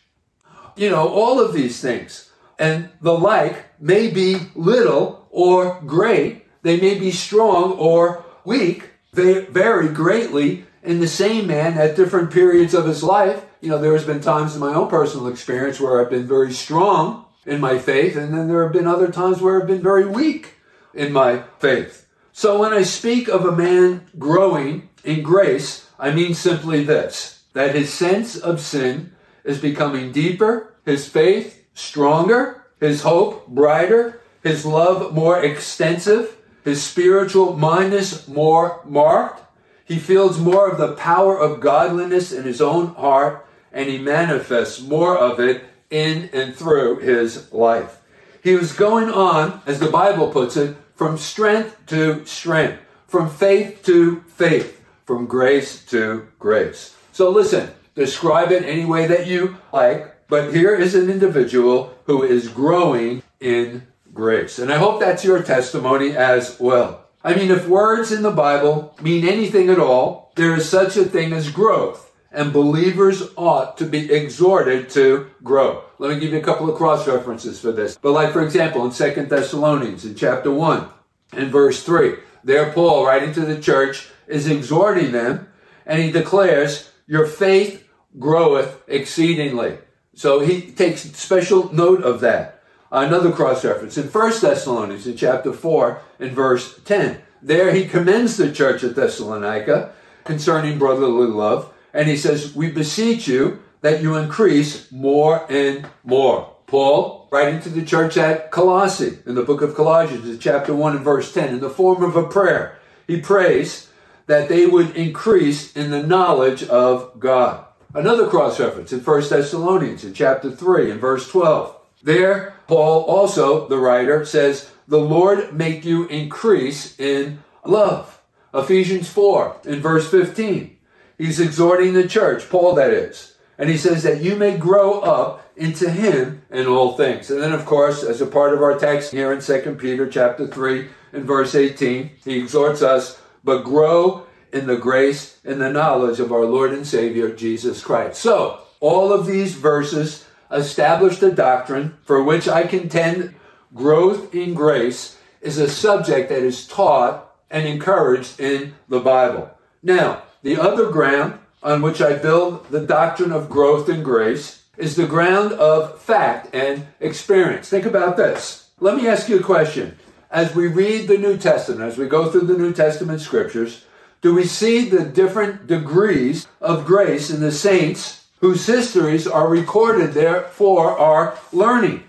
You 0.77 0.91
know, 0.91 1.09
all 1.09 1.41
of 1.41 1.53
these 1.53 1.81
things 1.81 2.31
and 2.59 2.91
the 3.01 3.17
like 3.17 3.81
may 3.81 4.11
be 4.11 4.39
little 4.55 5.27
or 5.31 5.81
great. 5.87 6.45
They 6.63 6.81
may 6.81 6.99
be 6.99 7.11
strong 7.11 7.73
or 7.73 8.25
weak. 8.45 8.91
They 9.13 9.45
vary 9.47 9.89
greatly 9.89 10.65
in 10.83 11.01
the 11.01 11.09
same 11.09 11.47
man 11.47 11.79
at 11.79 11.97
different 11.97 12.33
periods 12.33 12.75
of 12.75 12.87
his 12.87 13.03
life. 13.03 13.45
You 13.61 13.71
know, 13.71 13.79
there 13.79 13.93
has 13.93 14.05
been 14.05 14.21
times 14.21 14.55
in 14.55 14.61
my 14.61 14.75
own 14.75 14.89
personal 14.89 15.29
experience 15.29 15.81
where 15.81 16.01
I've 16.01 16.11
been 16.11 16.27
very 16.27 16.53
strong 16.53 17.25
in 17.47 17.61
my 17.61 17.79
faith, 17.79 18.17
and 18.17 18.33
then 18.33 18.49
there 18.49 18.63
have 18.63 18.73
been 18.73 18.87
other 18.87 19.11
times 19.11 19.41
where 19.41 19.61
I've 19.61 19.67
been 19.67 19.83
very 19.83 20.07
weak 20.07 20.55
in 20.95 21.13
my 21.13 21.43
faith. 21.59 22.07
So 22.33 22.59
when 22.59 22.73
I 22.73 22.83
speak 22.83 23.29
of 23.29 23.45
a 23.45 23.57
man 23.57 24.07
growing 24.19 24.89
in 25.05 25.23
grace, 25.23 25.89
I 25.99 26.11
mean 26.11 26.35
simply 26.35 26.83
this 26.85 27.43
that 27.53 27.75
his 27.75 27.93
sense 27.93 28.37
of 28.37 28.61
sin 28.61 29.13
is 29.45 29.61
becoming 29.61 30.11
deeper, 30.11 30.75
his 30.85 31.09
faith 31.09 31.65
stronger, 31.73 32.65
his 32.81 33.03
hope 33.03 33.47
brighter, 33.47 34.21
his 34.43 34.67
love 34.67 35.15
more 35.15 35.43
extensive, 35.43 36.37
his 36.65 36.83
spiritual 36.83 37.57
mindness 37.57 38.27
more 38.27 38.81
marked. 38.85 39.43
He 39.85 39.99
feels 39.99 40.41
more 40.41 40.69
of 40.69 40.79
the 40.79 40.95
power 40.95 41.39
of 41.39 41.61
godliness 41.61 42.33
in 42.33 42.45
his 42.45 42.61
own 42.61 42.95
heart, 42.95 43.47
and 43.73 43.89
he 43.89 43.99
manifests 43.99 44.81
more 44.81 45.17
of 45.17 45.39
it 45.39 45.63
in 45.91 46.31
and 46.33 46.55
through 46.57 46.99
his 46.99 47.53
life. 47.53 48.01
He 48.43 48.55
was 48.55 48.73
going 48.73 49.11
on, 49.11 49.63
as 49.65 49.79
the 49.79 49.91
Bible 49.91 50.31
puts 50.31 50.57
it, 50.57 50.77
from 50.95 51.19
strength 51.19 51.87
to 51.87 52.25
strength, 52.27 52.81
from 53.07 53.31
faith 53.31 53.83
to 53.85 54.21
faith, 54.23 54.81
from 55.05 55.27
grace 55.27 55.85
to 55.87 56.27
grace. 56.39 56.97
So 57.13 57.31
listen, 57.31 57.71
describe 57.95 58.51
it 58.51 58.65
any 58.65 58.85
way 58.85 59.07
that 59.07 59.27
you 59.27 59.57
like, 59.73 60.29
but 60.29 60.55
here 60.55 60.75
is 60.75 60.95
an 60.95 61.11
individual 61.11 61.95
who 62.05 62.23
is 62.23 62.49
growing 62.49 63.23
in 63.41 63.87
grace. 64.13 64.59
And 64.59 64.73
I 64.73 64.79
hope 64.79 65.01
that's 65.01 65.25
your 65.25 65.43
testimony 65.43 66.17
as 66.17 66.59
well. 66.59 67.05
I 67.23 67.35
mean, 67.35 67.51
if 67.51 67.67
words 67.67 68.13
in 68.13 68.23
the 68.23 68.31
Bible 68.31 68.95
mean 69.01 69.27
anything 69.27 69.71
at 69.71 69.79
all, 69.79 70.33
there 70.37 70.55
is 70.55 70.69
such 70.69 70.97
a 70.97 71.05
thing 71.05 71.33
as 71.33 71.51
growth, 71.51 72.13
and 72.33 72.53
believers 72.53 73.23
ought 73.37 73.79
to 73.79 73.87
be 73.87 74.13
exhorted 74.13 74.91
to 74.91 75.31
grow. 75.43 75.85
Let 75.99 76.13
me 76.13 76.21
give 76.21 76.33
you 76.33 76.39
a 76.39 76.43
couple 76.43 76.69
of 76.69 76.77
cross 76.77 77.07
references 77.07 77.61
for 77.61 77.73
this. 77.73 77.97
But 77.97 78.13
like, 78.13 78.33
for 78.33 78.43
example, 78.43 78.85
in 78.85 78.93
Second 78.93 79.31
Thessalonians, 79.31 80.05
in 80.05 80.15
chapter 80.15 80.51
1, 80.51 80.89
and 81.33 81.51
verse 81.51 81.83
3, 81.83 82.17
there 82.43 82.73
Paul, 82.73 83.07
writing 83.07 83.33
to 83.35 83.41
the 83.41 83.61
church, 83.61 84.09
is 84.27 84.49
exhorting 84.49 85.13
them, 85.13 85.49
and 85.87 86.03
he 86.03 86.11
declares, 86.11 86.91
Your 87.07 87.27
faith 87.27 87.87
groweth 88.19 88.83
exceedingly. 88.87 89.79
So 90.15 90.41
he 90.41 90.71
takes 90.73 91.03
special 91.03 91.73
note 91.73 92.03
of 92.03 92.21
that. 92.21 92.63
Another 92.91 93.33
cross 93.33 93.65
reference 93.65 93.99
in 93.99 94.07
1 94.07 94.41
Thessalonians 94.41 95.07
in 95.07 95.17
chapter 95.17 95.53
4 95.53 96.01
and 96.21 96.31
verse 96.31 96.81
10. 96.85 97.21
There 97.43 97.75
he 97.75 97.87
commends 97.87 98.37
the 98.37 98.53
church 98.53 98.85
at 98.85 98.95
Thessalonica 98.95 99.93
concerning 100.23 100.79
brotherly 100.79 101.27
love, 101.27 101.73
and 101.93 102.09
he 102.09 102.17
says, 102.17 102.55
We 102.55 102.71
beseech 102.71 103.27
you 103.27 103.63
that 103.81 104.01
you 104.01 104.17
increase 104.17 104.91
more 104.91 105.45
and 105.51 105.87
more. 106.05 106.55
Paul, 106.67 107.29
writing 107.31 107.61
to 107.61 107.69
the 107.69 107.85
church 107.85 108.17
at 108.17 108.51
Colossae 108.51 109.19
in 109.27 109.35
the 109.35 109.43
book 109.43 109.61
of 109.61 109.75
Colossians, 109.75 110.29
in 110.29 110.39
chapter 110.39 110.75
1 110.75 110.97
and 110.97 111.05
verse 111.05 111.35
10, 111.35 111.55
in 111.55 111.61
the 111.61 111.69
form 111.69 112.03
of 112.03 112.17
a 112.17 112.27
prayer, 112.27 112.79
he 113.07 113.21
prays 113.21 113.91
that 114.27 114.49
they 114.49 114.67
would 114.67 114.97
increase 114.97 115.75
in 115.77 115.91
the 115.91 116.03
knowledge 116.03 116.63
of 116.65 117.19
God. 117.19 117.65
Another 117.95 118.27
cross 118.27 118.59
reference 118.59 118.93
in 118.93 119.01
1 119.01 119.29
Thessalonians 119.29 120.05
in 120.05 120.15
chapter 120.15 120.51
3 120.51 120.91
and 120.91 121.01
verse 121.01 121.29
12. 121.31 121.77
There, 122.03 122.55
Paul 122.67 123.03
also, 123.05 123.69
the 123.69 123.79
writer, 123.79 124.25
says, 124.25 124.71
The 124.89 124.99
Lord 124.99 125.55
make 125.55 125.85
you 125.85 126.07
increase 126.09 126.99
in 126.99 127.43
love. 127.65 128.21
Ephesians 128.53 129.09
4 129.09 129.61
in 129.65 129.81
verse 129.81 130.11
15. 130.11 130.77
He's 131.19 131.41
exhorting 131.41 131.93
the 131.93 132.09
church, 132.09 132.49
Paul 132.49 132.75
that 132.75 132.91
is. 132.91 133.37
And 133.59 133.71
he 133.71 133.77
says 133.77 134.03
that 134.03 134.21
you 134.21 134.37
may 134.37 134.57
grow 134.57 135.01
up 135.01 135.49
into 135.57 135.89
him 135.89 136.43
in 136.51 136.67
all 136.67 136.97
things. 136.97 137.31
And 137.31 137.41
then, 137.41 137.53
of 137.53 137.65
course, 137.65 138.03
as 138.03 138.21
a 138.21 138.27
part 138.27 138.53
of 138.53 138.63
our 138.63 138.77
text 138.77 139.13
here 139.13 139.33
in 139.33 139.41
2 139.41 139.77
Peter 139.81 140.09
chapter 140.09 140.47
3 140.47 140.89
and 141.13 141.25
verse 141.25 141.55
18, 141.55 142.11
he 142.25 142.39
exhorts 142.39 142.83
us, 142.83 143.21
but 143.45 143.63
grow 143.63 144.27
in 144.53 144.67
the 144.67 144.77
grace 144.77 145.39
and 145.45 145.61
the 145.61 145.71
knowledge 145.71 146.19
of 146.19 146.33
our 146.33 146.45
Lord 146.45 146.73
and 146.73 146.87
Savior, 146.87 147.31
Jesus 147.31 147.83
Christ. 147.83 148.21
So, 148.21 148.61
all 148.81 149.13
of 149.13 149.27
these 149.27 149.55
verses 149.55 150.27
establish 150.51 151.19
the 151.19 151.33
doctrine 151.33 151.97
for 152.03 152.23
which 152.23 152.49
I 152.49 152.65
contend 152.67 153.35
growth 153.75 154.35
in 154.35 154.55
grace 154.55 155.19
is 155.41 155.59
a 155.59 155.69
subject 155.69 156.29
that 156.29 156.43
is 156.43 156.67
taught 156.67 157.33
and 157.51 157.67
encouraged 157.67 158.41
in 158.41 158.75
the 158.89 159.01
Bible. 159.01 159.51
Now, 159.83 160.23
the 160.43 160.57
other 160.57 160.91
ground 160.91 161.39
on 161.63 161.83
which 161.83 162.01
I 162.01 162.15
build 162.15 162.69
the 162.71 162.87
doctrine 162.87 163.33
of 163.33 163.51
growth 163.51 163.89
in 163.89 164.03
grace 164.03 164.65
is 164.77 164.97
the 164.97 165.07
ground 165.07 165.53
of 165.53 166.01
fact 166.01 166.55
and 166.55 166.87
experience. 167.01 167.69
Think 167.69 167.87
about 167.87 168.17
this. 168.17 168.71
Let 168.81 168.97
me 168.97 169.09
ask 169.09 169.29
you 169.29 169.39
a 169.39 169.43
question. 169.43 169.97
As 170.35 170.53
we 170.53 170.67
read 170.67 171.07
the 171.07 171.17
New 171.17 171.37
Testament, 171.37 171.83
as 171.83 171.97
we 171.97 172.09
go 172.09 172.29
through 172.29 172.49
the 172.49 172.59
New 172.59 172.73
Testament 172.73 173.21
scriptures, 173.21 173.85
do 174.21 174.35
we 174.35 174.43
see 174.43 174.89
the 174.89 175.05
different 175.05 175.69
degrees 175.69 176.49
of 176.61 176.87
grace 176.87 177.31
in 177.31 177.41
the 177.41 177.53
saints 177.53 178.27
whose 178.41 178.67
histories 178.67 179.29
are 179.29 179.47
recorded 179.47 180.13
there 180.13 180.43
for 180.43 180.99
our 180.99 181.39
learning? 181.53 182.03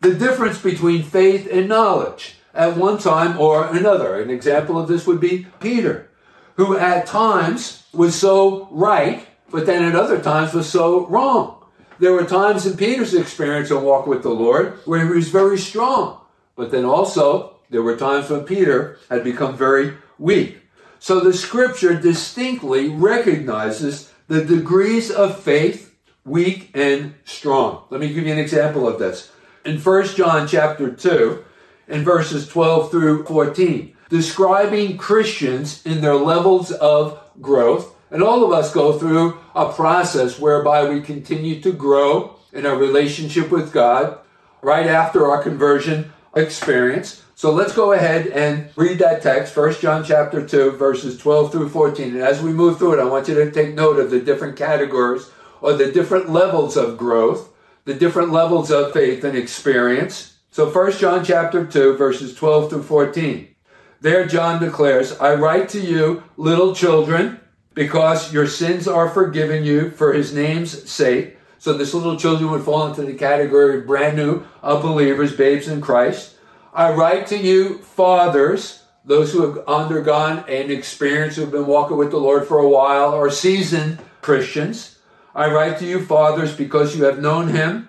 The 0.00 0.12
difference 0.12 0.60
between 0.60 1.04
faith 1.04 1.46
and 1.52 1.68
knowledge 1.68 2.34
at 2.52 2.76
one 2.76 2.98
time 2.98 3.38
or 3.38 3.68
another. 3.68 4.20
An 4.20 4.28
example 4.28 4.76
of 4.76 4.88
this 4.88 5.06
would 5.06 5.20
be 5.20 5.46
Peter, 5.60 6.10
who 6.56 6.76
at 6.76 7.06
times 7.06 7.84
was 7.92 8.16
so 8.16 8.66
right, 8.72 9.24
but 9.52 9.66
then 9.66 9.84
at 9.84 9.94
other 9.94 10.20
times 10.20 10.52
was 10.52 10.68
so 10.68 11.06
wrong. 11.06 11.62
There 12.00 12.12
were 12.12 12.24
times 12.24 12.66
in 12.66 12.76
Peter's 12.76 13.14
experience 13.14 13.70
and 13.70 13.84
walk 13.84 14.08
with 14.08 14.24
the 14.24 14.30
Lord 14.30 14.80
where 14.84 15.06
he 15.06 15.14
was 15.14 15.28
very 15.28 15.58
strong, 15.58 16.20
but 16.56 16.72
then 16.72 16.84
also 16.84 17.54
there 17.70 17.82
were 17.82 17.96
times 17.96 18.30
when 18.30 18.44
Peter 18.44 18.98
had 19.10 19.24
become 19.24 19.56
very 19.56 19.94
weak. 20.18 20.58
So 20.98 21.20
the 21.20 21.32
scripture 21.32 21.94
distinctly 21.94 22.88
recognizes 22.88 24.12
the 24.26 24.44
degrees 24.44 25.10
of 25.10 25.40
faith, 25.40 25.94
weak 26.24 26.70
and 26.74 27.14
strong. 27.24 27.84
Let 27.90 28.00
me 28.00 28.12
give 28.12 28.26
you 28.26 28.32
an 28.32 28.38
example 28.38 28.88
of 28.88 28.98
this. 28.98 29.30
In 29.64 29.78
1 29.78 30.06
John 30.08 30.48
chapter 30.48 30.90
2, 30.90 31.44
in 31.88 32.04
verses 32.04 32.48
12 32.48 32.90
through 32.90 33.24
14, 33.24 33.96
describing 34.08 34.96
Christians 34.96 35.84
in 35.84 36.00
their 36.00 36.16
levels 36.16 36.70
of 36.72 37.20
growth. 37.40 37.94
And 38.10 38.22
all 38.22 38.44
of 38.44 38.52
us 38.52 38.72
go 38.72 38.98
through 38.98 39.38
a 39.54 39.72
process 39.72 40.38
whereby 40.38 40.88
we 40.88 41.00
continue 41.00 41.60
to 41.60 41.72
grow 41.72 42.36
in 42.52 42.64
our 42.64 42.76
relationship 42.76 43.50
with 43.50 43.72
God 43.72 44.18
right 44.62 44.86
after 44.86 45.30
our 45.30 45.42
conversion 45.42 46.12
experience. 46.34 47.22
So 47.38 47.52
let's 47.52 47.72
go 47.72 47.92
ahead 47.92 48.26
and 48.26 48.68
read 48.74 48.98
that 48.98 49.22
text, 49.22 49.56
1 49.56 49.74
John 49.74 50.02
chapter 50.02 50.44
2, 50.44 50.72
verses 50.72 51.16
12 51.16 51.52
through 51.52 51.68
14. 51.68 52.14
And 52.14 52.20
as 52.20 52.42
we 52.42 52.52
move 52.52 52.78
through 52.78 52.94
it, 52.94 53.00
I 53.00 53.04
want 53.04 53.28
you 53.28 53.34
to 53.34 53.52
take 53.52 53.76
note 53.76 54.00
of 54.00 54.10
the 54.10 54.18
different 54.18 54.56
categories 54.56 55.30
or 55.60 55.74
the 55.74 55.92
different 55.92 56.30
levels 56.30 56.76
of 56.76 56.98
growth, 56.98 57.50
the 57.84 57.94
different 57.94 58.32
levels 58.32 58.72
of 58.72 58.92
faith 58.92 59.22
and 59.22 59.38
experience. 59.38 60.38
So 60.50 60.68
1 60.68 60.98
John 60.98 61.24
chapter 61.24 61.64
2, 61.64 61.96
verses 61.96 62.34
12 62.34 62.70
through 62.70 62.82
14. 62.82 63.54
There 64.00 64.26
John 64.26 64.60
declares, 64.60 65.16
I 65.20 65.34
write 65.34 65.68
to 65.68 65.80
you, 65.80 66.24
little 66.36 66.74
children, 66.74 67.38
because 67.72 68.32
your 68.32 68.48
sins 68.48 68.88
are 68.88 69.08
forgiven 69.08 69.62
you 69.62 69.92
for 69.92 70.12
his 70.12 70.34
name's 70.34 70.90
sake. 70.90 71.38
So 71.60 71.72
this 71.72 71.94
little 71.94 72.16
children 72.16 72.50
would 72.50 72.64
fall 72.64 72.88
into 72.88 73.02
the 73.02 73.14
category 73.14 73.78
of 73.78 73.86
brand 73.86 74.16
new 74.16 74.42
uh, 74.60 74.82
believers, 74.82 75.36
babes 75.36 75.68
in 75.68 75.80
Christ. 75.80 76.34
I 76.78 76.92
write 76.92 77.26
to 77.26 77.36
you, 77.36 77.78
fathers, 77.78 78.84
those 79.04 79.32
who 79.32 79.44
have 79.44 79.66
undergone 79.66 80.44
an 80.48 80.70
experience, 80.70 81.34
who 81.34 81.40
have 81.40 81.50
been 81.50 81.66
walking 81.66 81.96
with 81.96 82.12
the 82.12 82.18
Lord 82.18 82.46
for 82.46 82.58
a 82.58 82.68
while, 82.68 83.14
or 83.14 83.32
seasoned 83.32 83.98
Christians. 84.20 84.96
I 85.34 85.50
write 85.50 85.80
to 85.80 85.84
you, 85.84 86.06
fathers, 86.06 86.54
because 86.54 86.96
you 86.96 87.02
have 87.02 87.18
known 87.18 87.48
him 87.48 87.88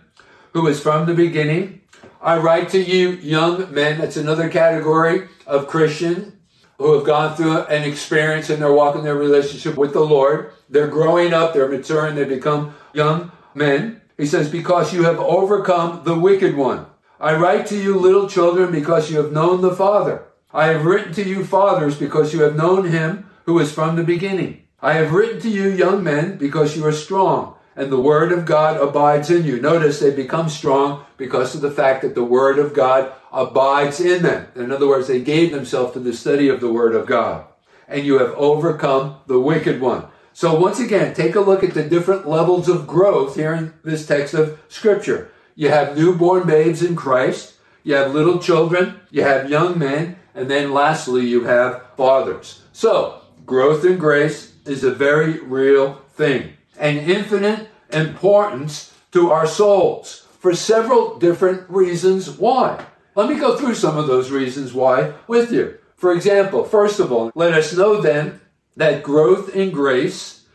who 0.54 0.66
is 0.66 0.80
from 0.80 1.06
the 1.06 1.14
beginning. 1.14 1.82
I 2.20 2.38
write 2.38 2.70
to 2.70 2.84
you, 2.84 3.10
young 3.10 3.72
men. 3.72 4.00
That's 4.00 4.18
another 4.18 4.50
category 4.50 5.28
of 5.46 5.68
Christian 5.68 6.40
who 6.80 6.94
have 6.94 7.06
gone 7.06 7.36
through 7.36 7.66
an 7.66 7.84
experience 7.84 8.50
and 8.50 8.60
they're 8.60 8.74
walking 8.74 9.04
their 9.04 9.14
relationship 9.14 9.78
with 9.78 9.94
the 9.94 10.00
Lord. 10.00 10.52
They're 10.68 10.88
growing 10.88 11.32
up, 11.32 11.54
they're 11.54 11.70
maturing, 11.70 12.16
they 12.16 12.24
become 12.24 12.74
young 12.94 13.32
men. 13.54 14.02
He 14.18 14.26
says, 14.26 14.50
because 14.50 14.96
you 14.96 15.04
have 15.04 15.20
overcome 15.20 16.02
the 16.06 16.18
wicked 16.18 16.56
one. 16.56 16.88
I 17.22 17.36
write 17.36 17.66
to 17.68 17.78
you, 17.78 18.00
little 18.00 18.30
children, 18.30 18.72
because 18.72 19.12
you 19.12 19.18
have 19.18 19.34
known 19.34 19.60
the 19.60 19.76
Father. 19.76 20.24
I 20.54 20.68
have 20.68 20.86
written 20.86 21.12
to 21.14 21.24
you, 21.28 21.44
fathers, 21.44 21.98
because 21.98 22.34
you 22.34 22.44
have 22.44 22.56
known 22.56 22.86
him 22.86 23.30
who 23.46 23.60
is 23.60 23.74
from 23.74 23.98
the 23.98 24.06
beginning. 24.06 24.64
I 24.82 24.94
have 24.94 25.12
written 25.12 25.42
to 25.42 25.50
you, 25.50 25.68
young 25.68 26.02
men, 26.02 26.38
because 26.38 26.78
you 26.78 26.86
are 26.86 26.94
strong, 26.94 27.56
and 27.76 27.92
the 27.92 28.00
word 28.00 28.32
of 28.32 28.46
God 28.46 28.80
abides 28.80 29.30
in 29.30 29.44
you. 29.44 29.60
Notice 29.60 30.00
they 30.00 30.12
become 30.12 30.48
strong 30.48 31.06
because 31.18 31.54
of 31.56 31.60
the 31.60 31.70
fact 31.70 32.04
that 32.04 32.16
the 32.16 32.24
word 32.24 32.58
of 32.58 32.74
God 32.74 33.12
abides 33.34 34.00
in 34.00 34.24
them. 34.24 34.48
In 34.56 34.72
other 34.72 34.88
words, 34.88 35.08
they 35.08 35.22
gave 35.22 35.52
themselves 35.52 35.92
to 35.94 36.00
the 36.00 36.14
study 36.14 36.48
of 36.48 36.62
the 36.62 36.72
word 36.72 36.96
of 36.96 37.06
God. 37.06 37.46
And 37.90 38.06
you 38.06 38.20
have 38.20 38.34
overcome 38.36 39.18
the 39.28 39.42
wicked 39.42 39.82
one. 39.82 40.06
So 40.32 40.58
once 40.58 40.80
again, 40.80 41.14
take 41.14 41.36
a 41.36 41.42
look 41.42 41.66
at 41.66 41.74
the 41.74 41.84
different 41.84 42.30
levels 42.30 42.70
of 42.70 42.88
growth 42.88 43.36
here 43.36 43.54
in 43.54 43.74
this 43.84 44.08
text 44.08 44.34
of 44.34 44.58
scripture. 44.70 45.32
You 45.60 45.68
have 45.68 45.98
newborn 45.98 46.48
babes 46.48 46.82
in 46.82 46.96
Christ. 46.96 47.56
You 47.84 47.96
have 47.96 48.14
little 48.14 48.40
children. 48.40 49.02
You 49.12 49.24
have 49.24 49.50
young 49.50 49.78
men. 49.78 50.16
And 50.34 50.50
then 50.50 50.72
lastly, 50.72 51.28
you 51.28 51.44
have 51.44 51.84
fathers. 51.98 52.62
So, 52.72 53.24
growth 53.46 53.84
in 53.84 53.98
grace 53.98 54.54
is 54.66 54.86
a 54.86 54.92
very 54.92 55.38
real 55.42 55.96
thing 56.14 56.54
and 56.80 57.00
infinite 57.00 57.68
importance 57.92 58.94
to 59.12 59.32
our 59.32 59.46
souls 59.46 60.26
for 60.40 60.56
several 60.56 61.20
different 61.20 61.70
reasons 61.70 62.30
why. 62.30 62.86
Let 63.16 63.28
me 63.28 63.36
go 63.36 63.58
through 63.58 63.76
some 63.76 63.98
of 63.98 64.08
those 64.08 64.32
reasons 64.32 64.74
why 64.74 65.12
with 65.28 65.52
you. 65.52 65.78
For 65.98 66.14
example, 66.14 66.64
first 66.64 67.02
of 67.02 67.12
all, 67.12 67.34
let 67.36 67.54
us 67.54 67.76
know 67.76 68.00
then 68.00 68.40
that 68.78 69.04
growth 69.04 69.54
in 69.54 69.72
grace 69.72 70.46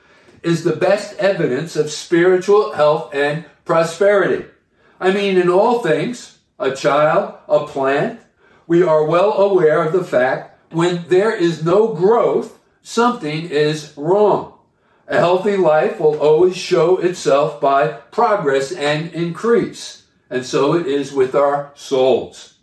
is 0.43 0.65
the 0.65 0.77
best 0.77 1.15
evidence 1.19 1.77
of 1.77 1.91
spiritual 1.91 2.73
health 2.73 3.15
and 3.15 3.45
prosperity. 3.67 4.47
I 5.05 5.13
mean, 5.13 5.37
in 5.37 5.51
all 5.51 5.81
things, 5.81 6.39
a 6.59 6.75
child, 6.75 7.35
a 7.47 7.67
plant, 7.67 8.23
we 8.67 8.83
are 8.83 9.05
well 9.05 9.35
aware 9.35 9.85
of 9.85 9.93
the 9.93 10.03
fact 10.03 10.59
when 10.73 11.05
there 11.09 11.37
is 11.37 11.63
no 11.63 11.93
growth, 11.93 12.59
something 12.81 13.51
is 13.51 13.93
wrong. 13.99 14.55
A 15.07 15.19
healthy 15.19 15.59
life 15.59 16.01
will 16.01 16.19
always 16.19 16.57
show 16.57 16.97
itself 16.97 17.61
by 17.61 17.89
progress 17.89 18.73
and 18.73 19.13
increase. 19.13 20.07
And 20.31 20.43
so 20.43 20.73
it 20.73 20.87
is 20.87 21.13
with 21.13 21.35
our 21.35 21.71
souls. 21.75 22.55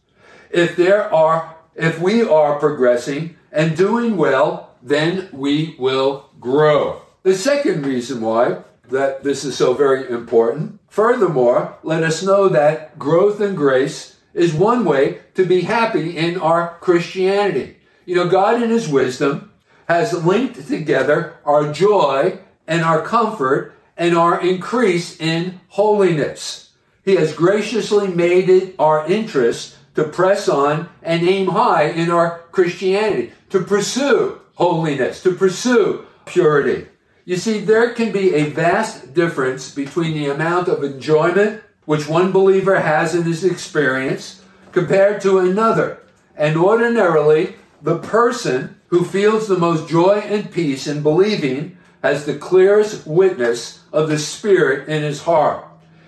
If 0.50 0.76
there 0.76 1.14
are, 1.14 1.58
if 1.76 2.00
we 2.00 2.24
are 2.24 2.58
progressing 2.58 3.36
and 3.52 3.78
doing 3.78 4.18
well, 4.18 4.72
then 4.82 5.30
we 5.32 5.76
will 5.78 6.32
grow. 6.40 7.04
The 7.22 7.36
second 7.36 7.86
reason 7.86 8.20
why 8.22 8.64
that 8.92 9.24
this 9.24 9.44
is 9.44 9.58
so 9.58 9.74
very 9.74 10.10
important, 10.10 10.80
furthermore, 10.88 11.78
let 11.84 12.04
us 12.04 12.24
know 12.24 12.48
that 12.50 12.98
growth 13.00 13.42
in 13.42 13.56
grace 13.56 14.18
is 14.34 14.54
one 14.54 14.86
way 14.86 15.20
to 15.36 15.46
be 15.46 15.62
happy 15.62 16.18
in 16.18 16.40
our 16.40 16.78
Christianity. 16.80 17.78
You 18.06 18.16
know, 18.16 18.30
God 18.30 18.62
in 18.62 18.70
His 18.70 18.88
wisdom 18.88 19.52
has 19.88 20.26
linked 20.26 20.68
together 20.68 21.38
our 21.46 21.72
joy 21.72 22.40
and 22.68 22.82
our 22.82 23.02
comfort 23.02 23.74
and 23.98 24.16
our 24.16 24.40
increase 24.42 25.20
in 25.20 25.60
holiness. 25.70 26.72
He 27.04 27.16
has 27.16 27.34
graciously 27.34 28.08
made 28.08 28.50
it 28.50 28.76
our 28.80 29.06
interest 29.06 29.76
to 29.96 30.06
press 30.06 30.48
on 30.48 30.90
and 31.02 31.28
aim 31.28 31.48
high 31.48 31.86
in 31.90 32.10
our 32.10 32.40
Christianity, 32.52 33.34
to 33.50 33.62
pursue 33.62 34.40
holiness, 34.56 35.22
to 35.24 35.34
pursue 35.34 36.06
purity. 36.26 36.88
You 37.24 37.38
see, 37.38 37.60
there 37.60 37.94
can 37.94 38.12
be 38.12 38.34
a 38.34 38.50
vast 38.50 39.14
difference 39.14 39.74
between 39.74 40.14
the 40.14 40.30
amount 40.30 40.68
of 40.68 40.84
enjoyment 40.84 41.62
which 41.86 42.08
one 42.08 42.32
believer 42.32 42.80
has 42.80 43.14
in 43.14 43.24
his 43.24 43.44
experience 43.44 44.44
compared 44.72 45.22
to 45.22 45.40
another. 45.40 46.02
And 46.36 46.58
ordinarily, 46.58 47.56
the 47.82 48.00
person 48.00 48.80
who 48.88 49.04
feels 49.04 49.48
the 49.48 49.58
most 49.58 49.88
joy 49.90 50.20
and 50.20 50.52
peace 50.52 50.88
in 50.88 51.04
believing 51.04 51.78
has 52.04 52.26
the 52.26 52.38
clearest 52.38 53.06
witness 53.06 53.84
of 53.94 54.10
the 54.10 54.18
Spirit 54.18 54.88
in 54.90 55.04
his 55.04 55.22
heart, 55.22 55.66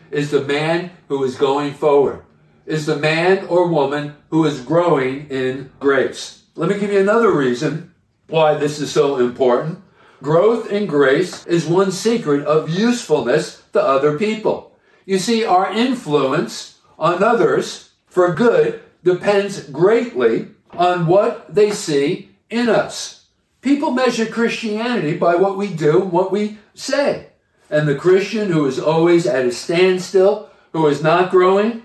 is 0.09 0.31
the 0.31 0.43
man 0.43 0.91
who 1.07 1.23
is 1.23 1.35
going 1.35 1.73
forward, 1.73 2.23
is 2.65 2.85
the 2.85 2.95
man 2.95 3.45
or 3.45 3.67
woman 3.67 4.15
who 4.29 4.45
is 4.45 4.61
growing 4.61 5.27
in 5.29 5.71
grace. 5.79 6.43
Let 6.55 6.69
me 6.69 6.79
give 6.79 6.91
you 6.91 6.99
another 6.99 7.31
reason 7.31 7.93
why 8.27 8.55
this 8.55 8.79
is 8.79 8.91
so 8.91 9.17
important. 9.17 9.81
Growth 10.23 10.71
in 10.71 10.85
grace 10.85 11.45
is 11.47 11.65
one 11.65 11.91
secret 11.91 12.45
of 12.45 12.69
usefulness 12.69 13.61
to 13.73 13.83
other 13.83 14.17
people. 14.17 14.71
You 15.05 15.19
see, 15.19 15.43
our 15.43 15.69
influence 15.69 16.79
on 16.97 17.21
others 17.21 17.91
for 18.07 18.33
good 18.33 18.81
depends 19.03 19.69
greatly 19.69 20.47
on 20.71 21.07
what 21.07 21.53
they 21.53 21.71
see 21.71 22.29
in 22.49 22.69
us. 22.69 23.25
People 23.59 23.91
measure 23.91 24.25
Christianity 24.25 25.17
by 25.17 25.35
what 25.35 25.57
we 25.57 25.67
do 25.67 25.99
what 25.99 26.31
we 26.31 26.57
say. 26.73 27.27
And 27.69 27.85
the 27.85 27.95
Christian 27.95 28.49
who 28.49 28.65
is 28.65 28.79
always 28.79 29.27
at 29.27 29.45
a 29.45 29.51
standstill, 29.51 30.49
who 30.71 30.87
is 30.87 31.03
not 31.03 31.31
growing, 31.31 31.83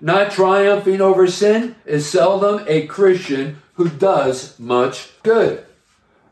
not 0.00 0.32
triumphing 0.32 1.00
over 1.00 1.28
sin, 1.28 1.76
is 1.86 2.10
seldom 2.10 2.64
a 2.66 2.88
Christian 2.88 3.62
who 3.74 3.88
does 3.88 4.58
much 4.58 5.10
good. 5.22 5.64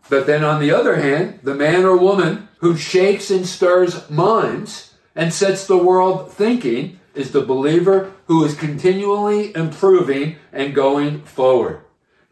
But 0.08 0.26
then 0.26 0.44
on 0.44 0.60
the 0.60 0.70
other 0.70 0.96
hand, 0.96 1.40
the 1.42 1.54
man 1.54 1.84
or 1.84 1.96
woman 1.96 2.48
who 2.58 2.76
shakes 2.76 3.30
and 3.30 3.46
stirs 3.46 4.08
minds 4.08 4.94
and 5.14 5.32
sets 5.32 5.66
the 5.66 5.78
world 5.78 6.32
thinking 6.32 7.00
is 7.14 7.32
the 7.32 7.40
believer 7.40 8.12
who 8.26 8.44
is 8.44 8.54
continually 8.54 9.54
improving 9.56 10.36
and 10.52 10.74
going 10.74 11.22
forward. 11.22 11.80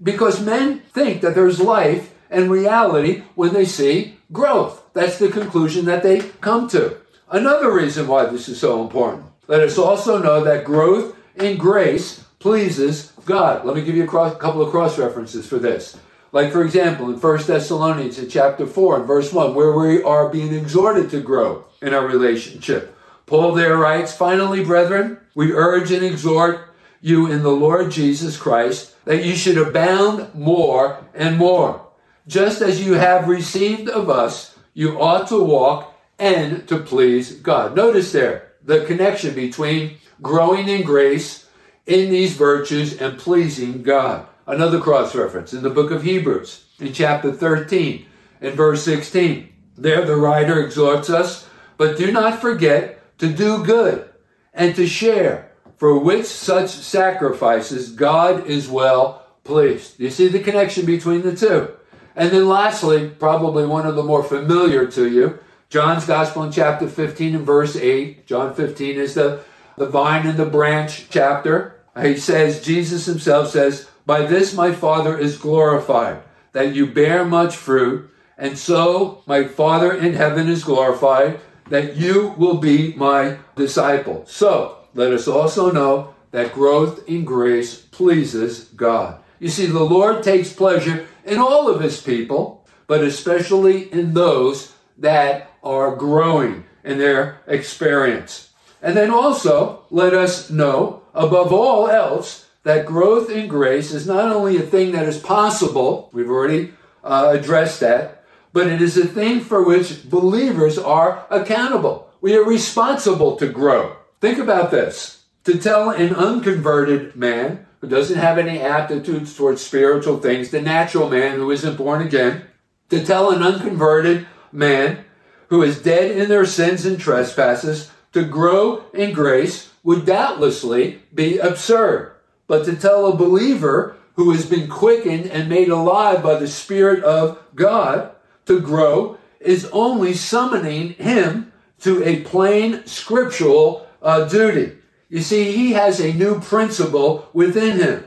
Because 0.02 0.44
men 0.44 0.80
think 0.92 1.22
that 1.22 1.34
there's 1.34 1.60
life 1.60 2.14
and 2.30 2.50
reality 2.50 3.22
when 3.34 3.54
they 3.54 3.64
see 3.64 4.18
growth. 4.32 4.82
That's 4.92 5.18
the 5.18 5.28
conclusion 5.28 5.86
that 5.86 6.02
they 6.02 6.20
come 6.40 6.68
to. 6.68 6.98
Another 7.30 7.72
reason 7.72 8.06
why 8.06 8.26
this 8.26 8.48
is 8.48 8.60
so 8.60 8.82
important. 8.82 9.24
Let 9.48 9.60
us 9.60 9.78
also 9.78 10.22
know 10.22 10.44
that 10.44 10.64
growth 10.64 11.16
in 11.36 11.56
grace 11.56 12.24
pleases 12.38 13.12
God. 13.24 13.64
Let 13.64 13.76
me 13.76 13.84
give 13.84 13.96
you 13.96 14.04
a 14.04 14.06
cross, 14.06 14.36
couple 14.36 14.62
of 14.62 14.70
cross 14.70 14.98
references 14.98 15.46
for 15.46 15.58
this. 15.58 15.98
Like, 16.34 16.50
for 16.50 16.64
example, 16.64 17.10
in 17.10 17.20
1 17.20 17.46
Thessalonians 17.46 18.18
in 18.18 18.28
chapter 18.28 18.66
4 18.66 18.96
and 18.96 19.06
verse 19.06 19.32
1, 19.32 19.54
where 19.54 19.70
we 19.70 20.02
are 20.02 20.28
being 20.28 20.52
exhorted 20.52 21.08
to 21.10 21.20
grow 21.20 21.64
in 21.80 21.94
our 21.94 22.04
relationship. 22.08 22.98
Paul 23.24 23.52
there 23.52 23.76
writes, 23.76 24.16
Finally, 24.16 24.64
brethren, 24.64 25.18
we 25.36 25.52
urge 25.52 25.92
and 25.92 26.04
exhort 26.04 26.74
you 27.00 27.30
in 27.30 27.44
the 27.44 27.52
Lord 27.52 27.92
Jesus 27.92 28.36
Christ 28.36 28.96
that 29.04 29.24
you 29.24 29.36
should 29.36 29.56
abound 29.56 30.34
more 30.34 31.04
and 31.14 31.38
more. 31.38 31.86
Just 32.26 32.62
as 32.62 32.84
you 32.84 32.94
have 32.94 33.28
received 33.28 33.88
of 33.88 34.10
us, 34.10 34.58
you 34.72 35.00
ought 35.00 35.28
to 35.28 35.40
walk 35.40 35.94
and 36.18 36.66
to 36.66 36.80
please 36.80 37.36
God. 37.36 37.76
Notice 37.76 38.10
there 38.10 38.54
the 38.60 38.84
connection 38.86 39.36
between 39.36 39.98
growing 40.20 40.66
in 40.66 40.82
grace 40.82 41.46
in 41.86 42.10
these 42.10 42.32
virtues 42.32 43.00
and 43.00 43.20
pleasing 43.20 43.84
God. 43.84 44.26
Another 44.46 44.78
cross 44.78 45.14
reference 45.14 45.54
in 45.54 45.62
the 45.62 45.70
book 45.70 45.90
of 45.90 46.02
Hebrews 46.02 46.66
in 46.78 46.92
chapter 46.92 47.32
13 47.32 48.04
and 48.42 48.54
verse 48.54 48.84
16. 48.84 49.48
There 49.76 50.04
the 50.04 50.16
writer 50.16 50.62
exhorts 50.62 51.08
us, 51.08 51.48
but 51.78 51.96
do 51.96 52.12
not 52.12 52.42
forget 52.42 53.18
to 53.18 53.32
do 53.32 53.64
good 53.64 54.08
and 54.52 54.76
to 54.76 54.86
share, 54.86 55.50
for 55.78 55.98
which 55.98 56.26
such 56.26 56.68
sacrifices 56.68 57.92
God 57.92 58.46
is 58.46 58.68
well 58.68 59.26
pleased. 59.44 59.98
You 59.98 60.10
see 60.10 60.28
the 60.28 60.40
connection 60.40 60.84
between 60.84 61.22
the 61.22 61.34
two. 61.34 61.74
And 62.14 62.30
then 62.30 62.46
lastly, 62.46 63.08
probably 63.08 63.66
one 63.66 63.86
of 63.86 63.96
the 63.96 64.02
more 64.02 64.22
familiar 64.22 64.86
to 64.88 65.08
you, 65.08 65.38
John's 65.70 66.04
Gospel 66.04 66.42
in 66.44 66.52
chapter 66.52 66.86
15 66.86 67.34
and 67.34 67.46
verse 67.46 67.76
8. 67.76 68.26
John 68.26 68.54
15 68.54 68.96
is 68.96 69.14
the, 69.14 69.42
the 69.76 69.88
vine 69.88 70.26
and 70.26 70.38
the 70.38 70.44
branch 70.44 71.06
chapter. 71.08 71.80
He 72.00 72.16
says, 72.16 72.62
Jesus 72.62 73.06
himself 73.06 73.50
says, 73.50 73.88
By 74.06 74.26
this 74.26 74.54
my 74.54 74.72
Father 74.72 75.18
is 75.18 75.38
glorified, 75.38 76.22
that 76.52 76.74
you 76.74 76.86
bear 76.86 77.24
much 77.24 77.56
fruit, 77.56 78.10
and 78.36 78.58
so 78.58 79.22
my 79.26 79.44
Father 79.44 79.92
in 79.92 80.14
heaven 80.14 80.48
is 80.48 80.64
glorified, 80.64 81.40
that 81.70 81.96
you 81.96 82.34
will 82.36 82.58
be 82.58 82.92
my 82.94 83.38
disciple. 83.56 84.24
So 84.26 84.78
let 84.94 85.12
us 85.12 85.26
also 85.26 85.70
know 85.70 86.14
that 86.32 86.52
growth 86.52 87.08
in 87.08 87.24
grace 87.24 87.76
pleases 87.76 88.64
God. 88.76 89.20
You 89.38 89.48
see, 89.48 89.66
the 89.66 89.82
Lord 89.82 90.22
takes 90.22 90.52
pleasure 90.52 91.06
in 91.24 91.38
all 91.38 91.68
of 91.68 91.80
his 91.80 92.00
people, 92.00 92.66
but 92.86 93.02
especially 93.02 93.92
in 93.92 94.14
those 94.14 94.72
that 94.98 95.50
are 95.62 95.96
growing 95.96 96.64
in 96.84 96.98
their 96.98 97.40
experience. 97.46 98.50
And 98.82 98.96
then 98.96 99.10
also, 99.10 99.84
let 99.90 100.12
us 100.12 100.50
know, 100.50 101.02
above 101.14 101.52
all 101.52 101.88
else, 101.88 102.43
that 102.64 102.86
growth 102.86 103.30
in 103.30 103.46
grace 103.46 103.92
is 103.92 104.06
not 104.06 104.32
only 104.32 104.56
a 104.56 104.62
thing 104.62 104.92
that 104.92 105.06
is 105.06 105.18
possible, 105.18 106.10
we've 106.12 106.30
already 106.30 106.72
uh, 107.04 107.30
addressed 107.32 107.80
that, 107.80 108.24
but 108.52 108.66
it 108.66 108.82
is 108.82 108.96
a 108.96 109.06
thing 109.06 109.40
for 109.40 109.62
which 109.62 110.08
believers 110.08 110.78
are 110.78 111.26
accountable. 111.30 112.10
We 112.20 112.34
are 112.36 112.44
responsible 112.44 113.36
to 113.36 113.48
grow. 113.48 113.96
Think 114.20 114.38
about 114.38 114.70
this. 114.70 115.24
To 115.44 115.58
tell 115.58 115.90
an 115.90 116.14
unconverted 116.14 117.14
man 117.14 117.66
who 117.82 117.88
doesn't 117.88 118.18
have 118.18 118.38
any 118.38 118.60
aptitudes 118.60 119.36
towards 119.36 119.60
spiritual 119.60 120.18
things, 120.18 120.48
the 120.48 120.62
natural 120.62 121.10
man 121.10 121.36
who 121.36 121.50
isn't 121.50 121.76
born 121.76 122.00
again, 122.00 122.44
to 122.88 123.04
tell 123.04 123.30
an 123.30 123.42
unconverted 123.42 124.26
man 124.52 125.04
who 125.48 125.62
is 125.62 125.82
dead 125.82 126.10
in 126.12 126.30
their 126.30 126.46
sins 126.46 126.86
and 126.86 126.98
trespasses 126.98 127.90
to 128.12 128.24
grow 128.24 128.84
in 128.94 129.12
grace 129.12 129.70
would 129.82 130.06
doubtlessly 130.06 131.02
be 131.12 131.36
absurd. 131.36 132.13
But 132.46 132.64
to 132.66 132.76
tell 132.76 133.06
a 133.06 133.16
believer 133.16 133.96
who 134.14 134.30
has 134.30 134.46
been 134.46 134.68
quickened 134.68 135.26
and 135.26 135.48
made 135.48 135.68
alive 135.68 136.22
by 136.22 136.38
the 136.38 136.48
Spirit 136.48 137.02
of 137.02 137.38
God 137.54 138.12
to 138.46 138.60
grow 138.60 139.18
is 139.40 139.68
only 139.72 140.14
summoning 140.14 140.90
him 140.94 141.52
to 141.80 142.02
a 142.04 142.20
plain 142.22 142.86
scriptural 142.86 143.86
uh, 144.02 144.24
duty. 144.24 144.76
You 145.08 145.20
see, 145.20 145.52
he 145.52 145.72
has 145.72 146.00
a 146.00 146.12
new 146.12 146.40
principle 146.40 147.28
within 147.32 147.78
him. 147.78 148.04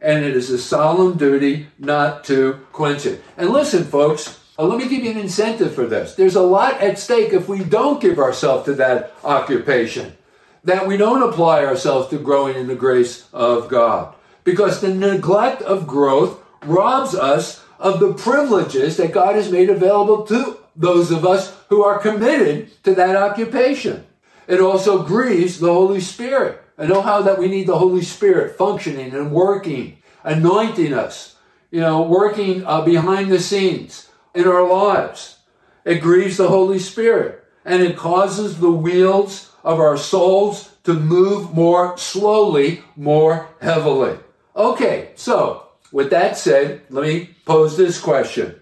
and 0.00 0.24
it 0.24 0.34
is 0.34 0.50
a 0.50 0.58
solemn 0.58 1.16
duty 1.16 1.66
not 1.78 2.24
to 2.24 2.54
quench 2.72 3.06
it. 3.06 3.22
And 3.36 3.50
listen, 3.50 3.84
folks, 3.84 4.38
uh, 4.58 4.64
let 4.64 4.78
me 4.78 4.88
give 4.88 5.04
you 5.04 5.10
an 5.10 5.18
incentive 5.18 5.74
for 5.74 5.86
this. 5.86 6.14
There's 6.14 6.36
a 6.36 6.42
lot 6.42 6.80
at 6.80 6.98
stake 6.98 7.32
if 7.32 7.48
we 7.48 7.64
don't 7.64 8.00
give 8.00 8.18
ourselves 8.18 8.64
to 8.64 8.74
that 8.74 9.14
occupation, 9.24 10.16
that 10.64 10.86
we 10.86 10.96
don't 10.96 11.28
apply 11.28 11.64
ourselves 11.64 12.08
to 12.08 12.18
growing 12.18 12.56
in 12.56 12.66
the 12.66 12.74
grace 12.74 13.28
of 13.32 13.68
God. 13.68 14.14
Because 14.44 14.80
the 14.80 14.94
neglect 14.94 15.62
of 15.62 15.86
growth 15.86 16.42
robs 16.64 17.14
us 17.14 17.64
of 17.78 18.00
the 18.00 18.12
privileges 18.12 18.96
that 18.98 19.12
God 19.12 19.34
has 19.34 19.50
made 19.50 19.70
available 19.70 20.24
to 20.26 20.58
those 20.76 21.10
of 21.10 21.26
us 21.26 21.56
who 21.68 21.82
are 21.82 21.98
committed 21.98 22.82
to 22.84 22.94
that 22.94 23.16
occupation. 23.16 24.06
It 24.46 24.60
also 24.60 25.02
grieves 25.02 25.58
the 25.58 25.72
Holy 25.72 26.00
Spirit. 26.00 26.60
I 26.76 26.86
know 26.86 27.02
how 27.02 27.22
that 27.22 27.38
we 27.38 27.48
need 27.48 27.66
the 27.66 27.78
Holy 27.78 28.02
Spirit 28.02 28.56
functioning 28.56 29.12
and 29.14 29.32
working, 29.32 29.98
anointing 30.24 30.92
us, 30.92 31.36
you 31.70 31.80
know, 31.80 32.02
working 32.02 32.64
uh, 32.64 32.82
behind 32.82 33.30
the 33.30 33.40
scenes 33.40 34.08
in 34.34 34.46
our 34.46 34.66
lives. 34.66 35.38
It 35.84 36.00
grieves 36.00 36.36
the 36.36 36.48
Holy 36.48 36.78
Spirit 36.78 37.44
and 37.64 37.82
it 37.82 37.96
causes 37.96 38.58
the 38.58 38.70
wheels 38.70 39.49
of 39.62 39.80
our 39.80 39.96
souls 39.96 40.76
to 40.84 40.94
move 40.94 41.54
more 41.54 41.96
slowly, 41.98 42.82
more 42.96 43.48
heavily. 43.60 44.18
Okay, 44.56 45.10
so 45.14 45.68
with 45.92 46.10
that 46.10 46.36
said, 46.36 46.82
let 46.90 47.02
me 47.02 47.30
pose 47.44 47.76
this 47.76 48.00
question. 48.00 48.60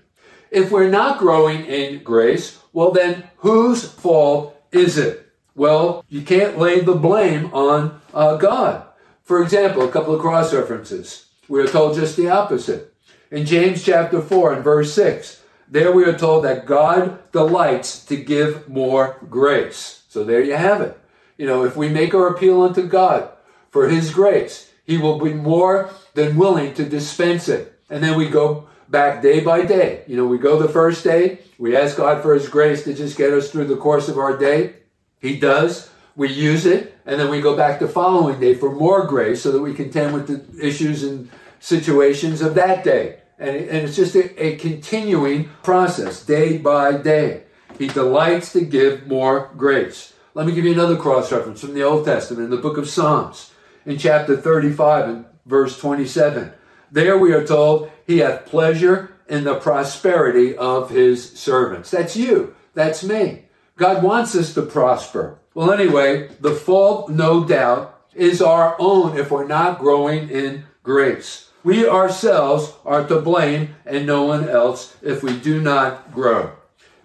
If 0.50 0.70
we're 0.70 0.90
not 0.90 1.18
growing 1.18 1.66
in 1.66 2.02
grace, 2.02 2.58
well, 2.72 2.90
then 2.90 3.24
whose 3.38 3.88
fault 3.88 4.56
is 4.72 4.96
it? 4.98 5.26
Well, 5.54 6.04
you 6.08 6.22
can't 6.22 6.58
lay 6.58 6.80
the 6.80 6.94
blame 6.94 7.50
on 7.52 8.00
uh, 8.14 8.36
God. 8.36 8.86
For 9.24 9.42
example, 9.42 9.82
a 9.82 9.90
couple 9.90 10.14
of 10.14 10.20
cross 10.20 10.54
references. 10.54 11.26
We 11.48 11.60
are 11.60 11.66
told 11.66 11.96
just 11.96 12.16
the 12.16 12.30
opposite. 12.30 12.94
In 13.30 13.44
James 13.44 13.84
chapter 13.84 14.22
4 14.22 14.54
and 14.54 14.64
verse 14.64 14.94
6, 14.94 15.42
there 15.70 15.92
we 15.92 16.04
are 16.04 16.16
told 16.16 16.44
that 16.44 16.64
God 16.64 17.30
delights 17.32 18.04
to 18.06 18.16
give 18.16 18.68
more 18.68 19.18
grace. 19.28 19.97
So 20.08 20.24
there 20.24 20.42
you 20.42 20.56
have 20.56 20.80
it. 20.80 20.98
You 21.36 21.46
know, 21.46 21.64
if 21.64 21.76
we 21.76 21.88
make 21.88 22.14
our 22.14 22.26
appeal 22.26 22.62
unto 22.62 22.86
God 22.86 23.30
for 23.70 23.88
His 23.88 24.12
grace, 24.12 24.72
He 24.84 24.98
will 24.98 25.18
be 25.20 25.34
more 25.34 25.90
than 26.14 26.36
willing 26.36 26.74
to 26.74 26.84
dispense 26.84 27.48
it. 27.48 27.78
And 27.88 28.02
then 28.02 28.18
we 28.18 28.28
go 28.28 28.68
back 28.88 29.22
day 29.22 29.40
by 29.40 29.64
day. 29.64 30.02
You 30.06 30.16
know, 30.16 30.26
we 30.26 30.38
go 30.38 30.60
the 30.60 30.68
first 30.68 31.04
day, 31.04 31.40
we 31.58 31.76
ask 31.76 31.96
God 31.96 32.22
for 32.22 32.34
His 32.34 32.48
grace 32.48 32.84
to 32.84 32.94
just 32.94 33.16
get 33.16 33.32
us 33.32 33.50
through 33.50 33.66
the 33.66 33.76
course 33.76 34.08
of 34.08 34.18
our 34.18 34.36
day. 34.36 34.74
He 35.20 35.38
does. 35.38 35.90
We 36.16 36.32
use 36.32 36.66
it, 36.66 36.98
and 37.06 37.20
then 37.20 37.30
we 37.30 37.40
go 37.40 37.56
back 37.56 37.78
the 37.78 37.86
following 37.86 38.40
day 38.40 38.54
for 38.54 38.72
more 38.72 39.06
grace 39.06 39.40
so 39.40 39.52
that 39.52 39.62
we 39.62 39.72
contend 39.72 40.14
with 40.14 40.26
the 40.26 40.66
issues 40.66 41.04
and 41.04 41.30
situations 41.60 42.42
of 42.42 42.54
that 42.56 42.82
day. 42.82 43.20
And, 43.38 43.54
and 43.54 43.86
it's 43.86 43.94
just 43.94 44.16
a, 44.16 44.44
a 44.44 44.56
continuing 44.56 45.48
process, 45.62 46.24
day 46.24 46.58
by 46.58 46.96
day. 46.96 47.44
He 47.78 47.86
delights 47.86 48.52
to 48.52 48.60
give 48.60 49.06
more 49.06 49.50
grace. 49.56 50.12
Let 50.34 50.46
me 50.46 50.54
give 50.54 50.64
you 50.64 50.72
another 50.72 50.96
cross 50.96 51.32
reference 51.32 51.60
from 51.60 51.74
the 51.74 51.82
Old 51.82 52.04
Testament 52.04 52.44
in 52.44 52.50
the 52.50 52.62
book 52.62 52.76
of 52.76 52.88
Psalms, 52.88 53.52
in 53.86 53.98
chapter 53.98 54.36
35 54.36 55.08
and 55.08 55.24
verse 55.46 55.78
27. 55.78 56.52
There 56.90 57.16
we 57.16 57.32
are 57.32 57.46
told, 57.46 57.90
He 58.06 58.18
hath 58.18 58.46
pleasure 58.46 59.14
in 59.28 59.44
the 59.44 59.54
prosperity 59.54 60.56
of 60.56 60.90
His 60.90 61.32
servants. 61.38 61.90
That's 61.90 62.16
you. 62.16 62.54
That's 62.74 63.04
me. 63.04 63.44
God 63.76 64.02
wants 64.02 64.34
us 64.34 64.54
to 64.54 64.62
prosper. 64.62 65.38
Well, 65.54 65.70
anyway, 65.70 66.30
the 66.40 66.54
fault, 66.54 67.10
no 67.10 67.44
doubt, 67.44 67.94
is 68.14 68.42
our 68.42 68.76
own 68.78 69.16
if 69.16 69.30
we're 69.30 69.46
not 69.46 69.78
growing 69.78 70.28
in 70.30 70.64
grace. 70.82 71.50
We 71.62 71.88
ourselves 71.88 72.72
are 72.84 73.06
to 73.06 73.20
blame 73.20 73.74
and 73.84 74.06
no 74.06 74.24
one 74.24 74.48
else 74.48 74.96
if 75.02 75.22
we 75.22 75.38
do 75.38 75.60
not 75.60 76.12
grow. 76.12 76.52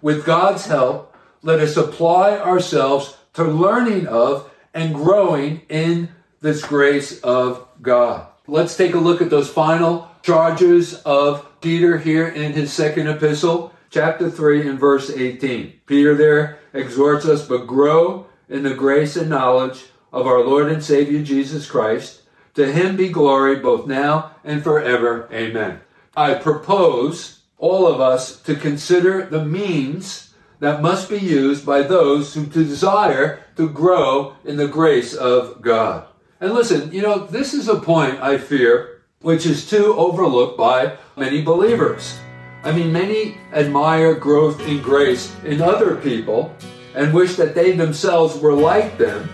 With 0.04 0.26
God's 0.26 0.66
help, 0.66 1.16
let 1.40 1.60
us 1.60 1.78
apply 1.78 2.36
ourselves 2.36 3.16
to 3.32 3.42
learning 3.42 4.06
of 4.06 4.50
and 4.74 4.94
growing 4.94 5.62
in 5.70 6.10
this 6.42 6.62
grace 6.62 7.22
of 7.22 7.66
God. 7.80 8.26
Let's 8.46 8.76
take 8.76 8.92
a 8.92 8.98
look 8.98 9.22
at 9.22 9.30
those 9.30 9.48
final 9.48 10.10
charges 10.20 10.92
of 11.04 11.48
Peter 11.62 11.96
here 11.96 12.28
in 12.28 12.52
his 12.52 12.70
second 12.70 13.08
epistle, 13.08 13.72
chapter 13.88 14.30
3 14.30 14.68
and 14.68 14.78
verse 14.78 15.08
18. 15.08 15.72
Peter 15.86 16.14
there 16.14 16.58
exhorts 16.74 17.24
us, 17.24 17.48
but 17.48 17.66
grow 17.66 18.26
in 18.50 18.62
the 18.62 18.74
grace 18.74 19.16
and 19.16 19.30
knowledge 19.30 19.86
of 20.12 20.26
our 20.26 20.44
Lord 20.44 20.70
and 20.70 20.84
Savior 20.84 21.22
Jesus 21.22 21.66
Christ. 21.66 22.20
To 22.56 22.70
him 22.70 22.96
be 22.96 23.08
glory 23.08 23.56
both 23.56 23.86
now 23.86 24.32
and 24.44 24.62
forever. 24.62 25.30
Amen. 25.32 25.80
I 26.14 26.34
propose 26.34 27.33
all 27.58 27.86
of 27.86 28.00
us 28.00 28.40
to 28.42 28.54
consider 28.54 29.26
the 29.26 29.44
means 29.44 30.34
that 30.60 30.82
must 30.82 31.08
be 31.08 31.18
used 31.18 31.66
by 31.66 31.82
those 31.82 32.34
who 32.34 32.46
desire 32.46 33.44
to 33.56 33.68
grow 33.68 34.34
in 34.44 34.56
the 34.56 34.68
grace 34.68 35.14
of 35.14 35.60
God. 35.60 36.06
And 36.40 36.52
listen, 36.52 36.92
you 36.92 37.02
know, 37.02 37.26
this 37.26 37.54
is 37.54 37.68
a 37.68 37.80
point 37.80 38.20
I 38.20 38.38
fear 38.38 39.02
which 39.24 39.46
is 39.46 39.68
too 39.68 39.94
overlooked 39.96 40.58
by 40.58 40.98
many 41.16 41.40
believers. 41.40 42.18
I 42.62 42.72
mean, 42.72 42.92
many 42.92 43.38
admire 43.54 44.14
growth 44.14 44.60
in 44.68 44.82
grace 44.82 45.34
in 45.44 45.62
other 45.62 45.96
people 45.96 46.54
and 46.94 47.12
wish 47.12 47.36
that 47.36 47.54
they 47.54 47.72
themselves 47.72 48.38
were 48.38 48.52
like 48.52 48.98
them, 48.98 49.28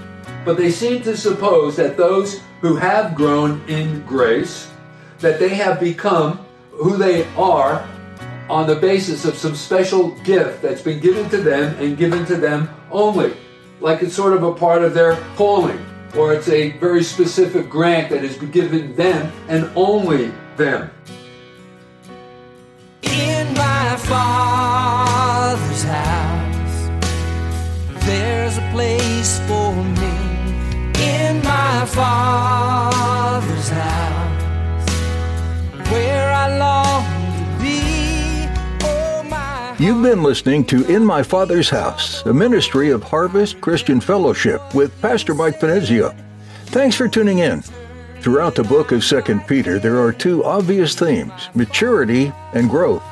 but 0.45 0.57
they 0.57 0.71
seem 0.71 1.03
to 1.03 1.17
suppose 1.17 1.75
that 1.77 1.97
those 1.97 2.41
who 2.61 2.77
have 2.77 3.17
grown 3.17 3.61
in 3.69 4.03
grace, 4.07 4.71
that 5.19 5.41
they 5.41 5.51
have 5.51 5.81
become 5.81 6.39
who 6.71 6.97
they 6.97 7.27
are 7.35 7.85
on 8.51 8.67
the 8.67 8.75
basis 8.75 9.25
of 9.25 9.39
some 9.39 9.55
special 9.55 10.11
gift 10.23 10.61
that's 10.61 10.83
been 10.83 10.99
given 10.99 11.31
to 11.31 11.37
them 11.37 11.73
and 11.79 11.97
given 11.97 12.27
to 12.27 12.37
them 12.37 12.69
only. 12.91 13.33
Like 13.79 14.03
it's 14.03 14.15
sort 14.15 14.33
of 14.33 14.43
a 14.43 14.53
part 14.53 14.83
of 14.83 14.93
their 14.93 15.15
calling, 15.37 15.79
or 16.17 16.35
it's 16.35 16.49
a 16.49 16.73
very 16.79 17.05
specific 17.05 17.71
grant 17.71 18.11
that 18.11 18.23
has 18.25 18.37
been 18.37 18.51
given 18.51 18.97
them 18.97 19.33
and 19.49 19.71
only 19.77 20.33
them. 20.57 20.91
In 23.03 23.55
my 23.55 23.97
father's 23.97 25.85
house, 25.85 26.91
there's 28.05 28.59
a 28.59 28.71
place 28.73 29.39
for 29.47 29.73
me. 29.77 30.11
In 31.01 31.41
my 31.45 31.87
father's 31.87 33.69
house, 33.69 34.91
where 35.89 36.33
I 36.33 36.59
long 36.59 36.90
You've 40.01 40.09
been 40.15 40.23
listening 40.23 40.65
to 40.65 40.87
In 40.87 41.05
My 41.05 41.23
Father's 41.23 41.69
House, 41.69 42.25
a 42.25 42.33
ministry 42.33 42.89
of 42.89 43.03
Harvest 43.03 43.61
Christian 43.61 44.01
Fellowship 44.01 44.63
with 44.75 44.99
Pastor 45.03 45.35
Mike 45.35 45.61
Finizio. 45.61 46.17
Thanks 46.69 46.97
for 46.97 47.07
tuning 47.07 47.41
in. 47.41 47.63
Throughout 48.23 48.55
the 48.55 48.65
book 48.65 48.93
of 48.93 49.05
2 49.05 49.41
Peter, 49.47 49.79
there 49.79 50.01
are 50.01 50.11
two 50.11 50.43
obvious 50.43 50.95
themes 50.95 51.51
maturity 51.55 52.33
and 52.55 52.71
growth. 52.71 53.03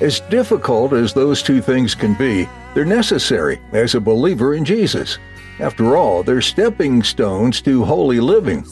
As 0.00 0.20
difficult 0.30 0.94
as 0.94 1.12
those 1.12 1.42
two 1.42 1.60
things 1.60 1.94
can 1.94 2.14
be, 2.14 2.48
they're 2.72 2.86
necessary 2.86 3.60
as 3.72 3.94
a 3.94 4.00
believer 4.00 4.54
in 4.54 4.64
Jesus. 4.64 5.18
After 5.58 5.94
all, 5.94 6.22
they're 6.22 6.40
stepping 6.40 7.02
stones 7.02 7.60
to 7.60 7.84
holy 7.84 8.18
living. 8.18 8.62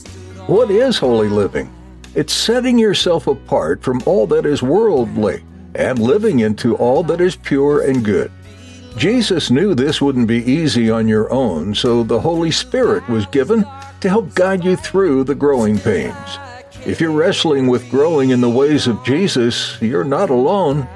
What 0.46 0.70
is 0.70 0.96
holy 0.96 1.28
living? 1.28 1.70
It's 2.14 2.32
setting 2.32 2.78
yourself 2.78 3.26
apart 3.26 3.82
from 3.82 4.02
all 4.06 4.26
that 4.28 4.46
is 4.46 4.62
worldly 4.62 5.44
and 5.74 5.98
living 5.98 6.40
into 6.40 6.76
all 6.76 7.02
that 7.04 7.20
is 7.20 7.36
pure 7.36 7.80
and 7.82 8.04
good. 8.04 8.30
Jesus 8.96 9.50
knew 9.50 9.74
this 9.74 10.00
wouldn't 10.00 10.26
be 10.26 10.44
easy 10.44 10.90
on 10.90 11.06
your 11.06 11.30
own, 11.32 11.74
so 11.74 12.02
the 12.02 12.20
Holy 12.20 12.50
Spirit 12.50 13.08
was 13.08 13.26
given 13.26 13.64
to 14.00 14.08
help 14.08 14.34
guide 14.34 14.64
you 14.64 14.76
through 14.76 15.24
the 15.24 15.34
growing 15.34 15.78
pains. 15.78 16.38
If 16.86 17.00
you're 17.00 17.12
wrestling 17.12 17.66
with 17.66 17.90
growing 17.90 18.30
in 18.30 18.40
the 18.40 18.48
ways 18.48 18.86
of 18.86 19.04
Jesus, 19.04 19.80
you're 19.80 20.04
not 20.04 20.30
alone. 20.30 20.88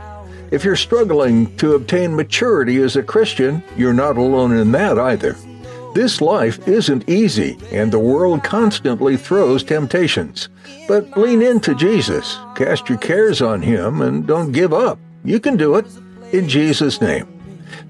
If 0.50 0.64
you're 0.64 0.76
struggling 0.76 1.56
to 1.58 1.74
obtain 1.74 2.16
maturity 2.16 2.78
as 2.82 2.96
a 2.96 3.02
Christian, 3.02 3.62
you're 3.76 3.92
not 3.92 4.16
alone 4.16 4.56
in 4.56 4.72
that 4.72 4.98
either. 4.98 5.36
This 5.94 6.22
life 6.22 6.66
isn't 6.66 7.08
easy, 7.08 7.58
and 7.70 7.92
the 7.92 7.98
world 7.98 8.42
constantly 8.42 9.18
throws 9.18 9.62
temptations. 9.62 10.48
But 10.88 11.18
lean 11.18 11.42
into 11.42 11.74
Jesus, 11.74 12.38
cast 12.54 12.88
your 12.88 12.96
cares 12.96 13.42
on 13.42 13.60
Him, 13.60 14.00
and 14.00 14.26
don't 14.26 14.52
give 14.52 14.72
up. 14.72 14.98
You 15.22 15.38
can 15.38 15.58
do 15.58 15.76
it 15.76 15.86
in 16.32 16.48
Jesus' 16.48 17.02
name. 17.02 17.28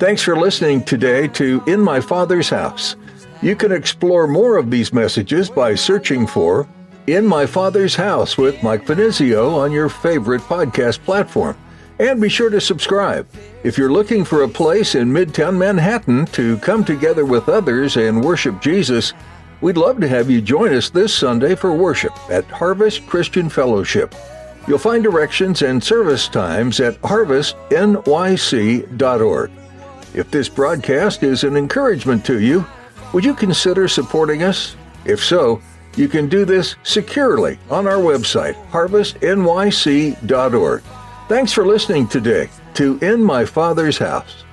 Thanks 0.00 0.22
for 0.22 0.36
listening 0.36 0.82
today 0.82 1.28
to 1.28 1.62
In 1.68 1.80
My 1.80 2.00
Father's 2.00 2.48
House. 2.48 2.96
You 3.40 3.54
can 3.54 3.70
explore 3.70 4.26
more 4.26 4.56
of 4.56 4.70
these 4.70 4.92
messages 4.92 5.48
by 5.48 5.76
searching 5.76 6.26
for 6.26 6.66
In 7.06 7.24
My 7.24 7.46
Father's 7.46 7.94
House 7.94 8.36
with 8.36 8.62
Mike 8.64 8.84
Finizio 8.84 9.54
on 9.54 9.70
your 9.70 9.88
favorite 9.88 10.42
podcast 10.42 10.98
platform. 11.04 11.56
And 12.02 12.20
be 12.20 12.28
sure 12.28 12.50
to 12.50 12.60
subscribe. 12.60 13.26
If 13.62 13.78
you're 13.78 13.92
looking 13.92 14.24
for 14.24 14.42
a 14.42 14.48
place 14.48 14.94
in 14.94 15.12
Midtown 15.12 15.56
Manhattan 15.56 16.26
to 16.26 16.58
come 16.58 16.84
together 16.84 17.24
with 17.24 17.48
others 17.48 17.96
and 17.96 18.22
worship 18.22 18.60
Jesus, 18.60 19.14
We'd 19.62 19.76
love 19.76 20.00
to 20.00 20.08
have 20.08 20.28
you 20.28 20.42
join 20.42 20.74
us 20.74 20.90
this 20.90 21.14
Sunday 21.14 21.54
for 21.54 21.72
worship 21.72 22.12
at 22.28 22.44
Harvest 22.46 23.06
Christian 23.06 23.48
Fellowship. 23.48 24.12
You'll 24.66 24.78
find 24.78 25.04
directions 25.04 25.62
and 25.62 25.80
service 25.82 26.26
times 26.26 26.80
at 26.80 27.00
harvestnyc.org. 27.02 29.50
If 30.14 30.30
this 30.32 30.48
broadcast 30.48 31.22
is 31.22 31.44
an 31.44 31.56
encouragement 31.56 32.24
to 32.24 32.40
you, 32.40 32.66
would 33.12 33.24
you 33.24 33.34
consider 33.34 33.86
supporting 33.86 34.42
us? 34.42 34.74
If 35.04 35.22
so, 35.22 35.62
you 35.96 36.08
can 36.08 36.28
do 36.28 36.44
this 36.44 36.74
securely 36.82 37.56
on 37.70 37.86
our 37.86 37.98
website, 37.98 38.56
harvestnyc.org. 38.70 40.82
Thanks 41.28 41.52
for 41.52 41.64
listening 41.64 42.08
today 42.08 42.50
to 42.74 42.98
In 42.98 43.22
My 43.22 43.44
Father's 43.44 43.96
House. 43.96 44.44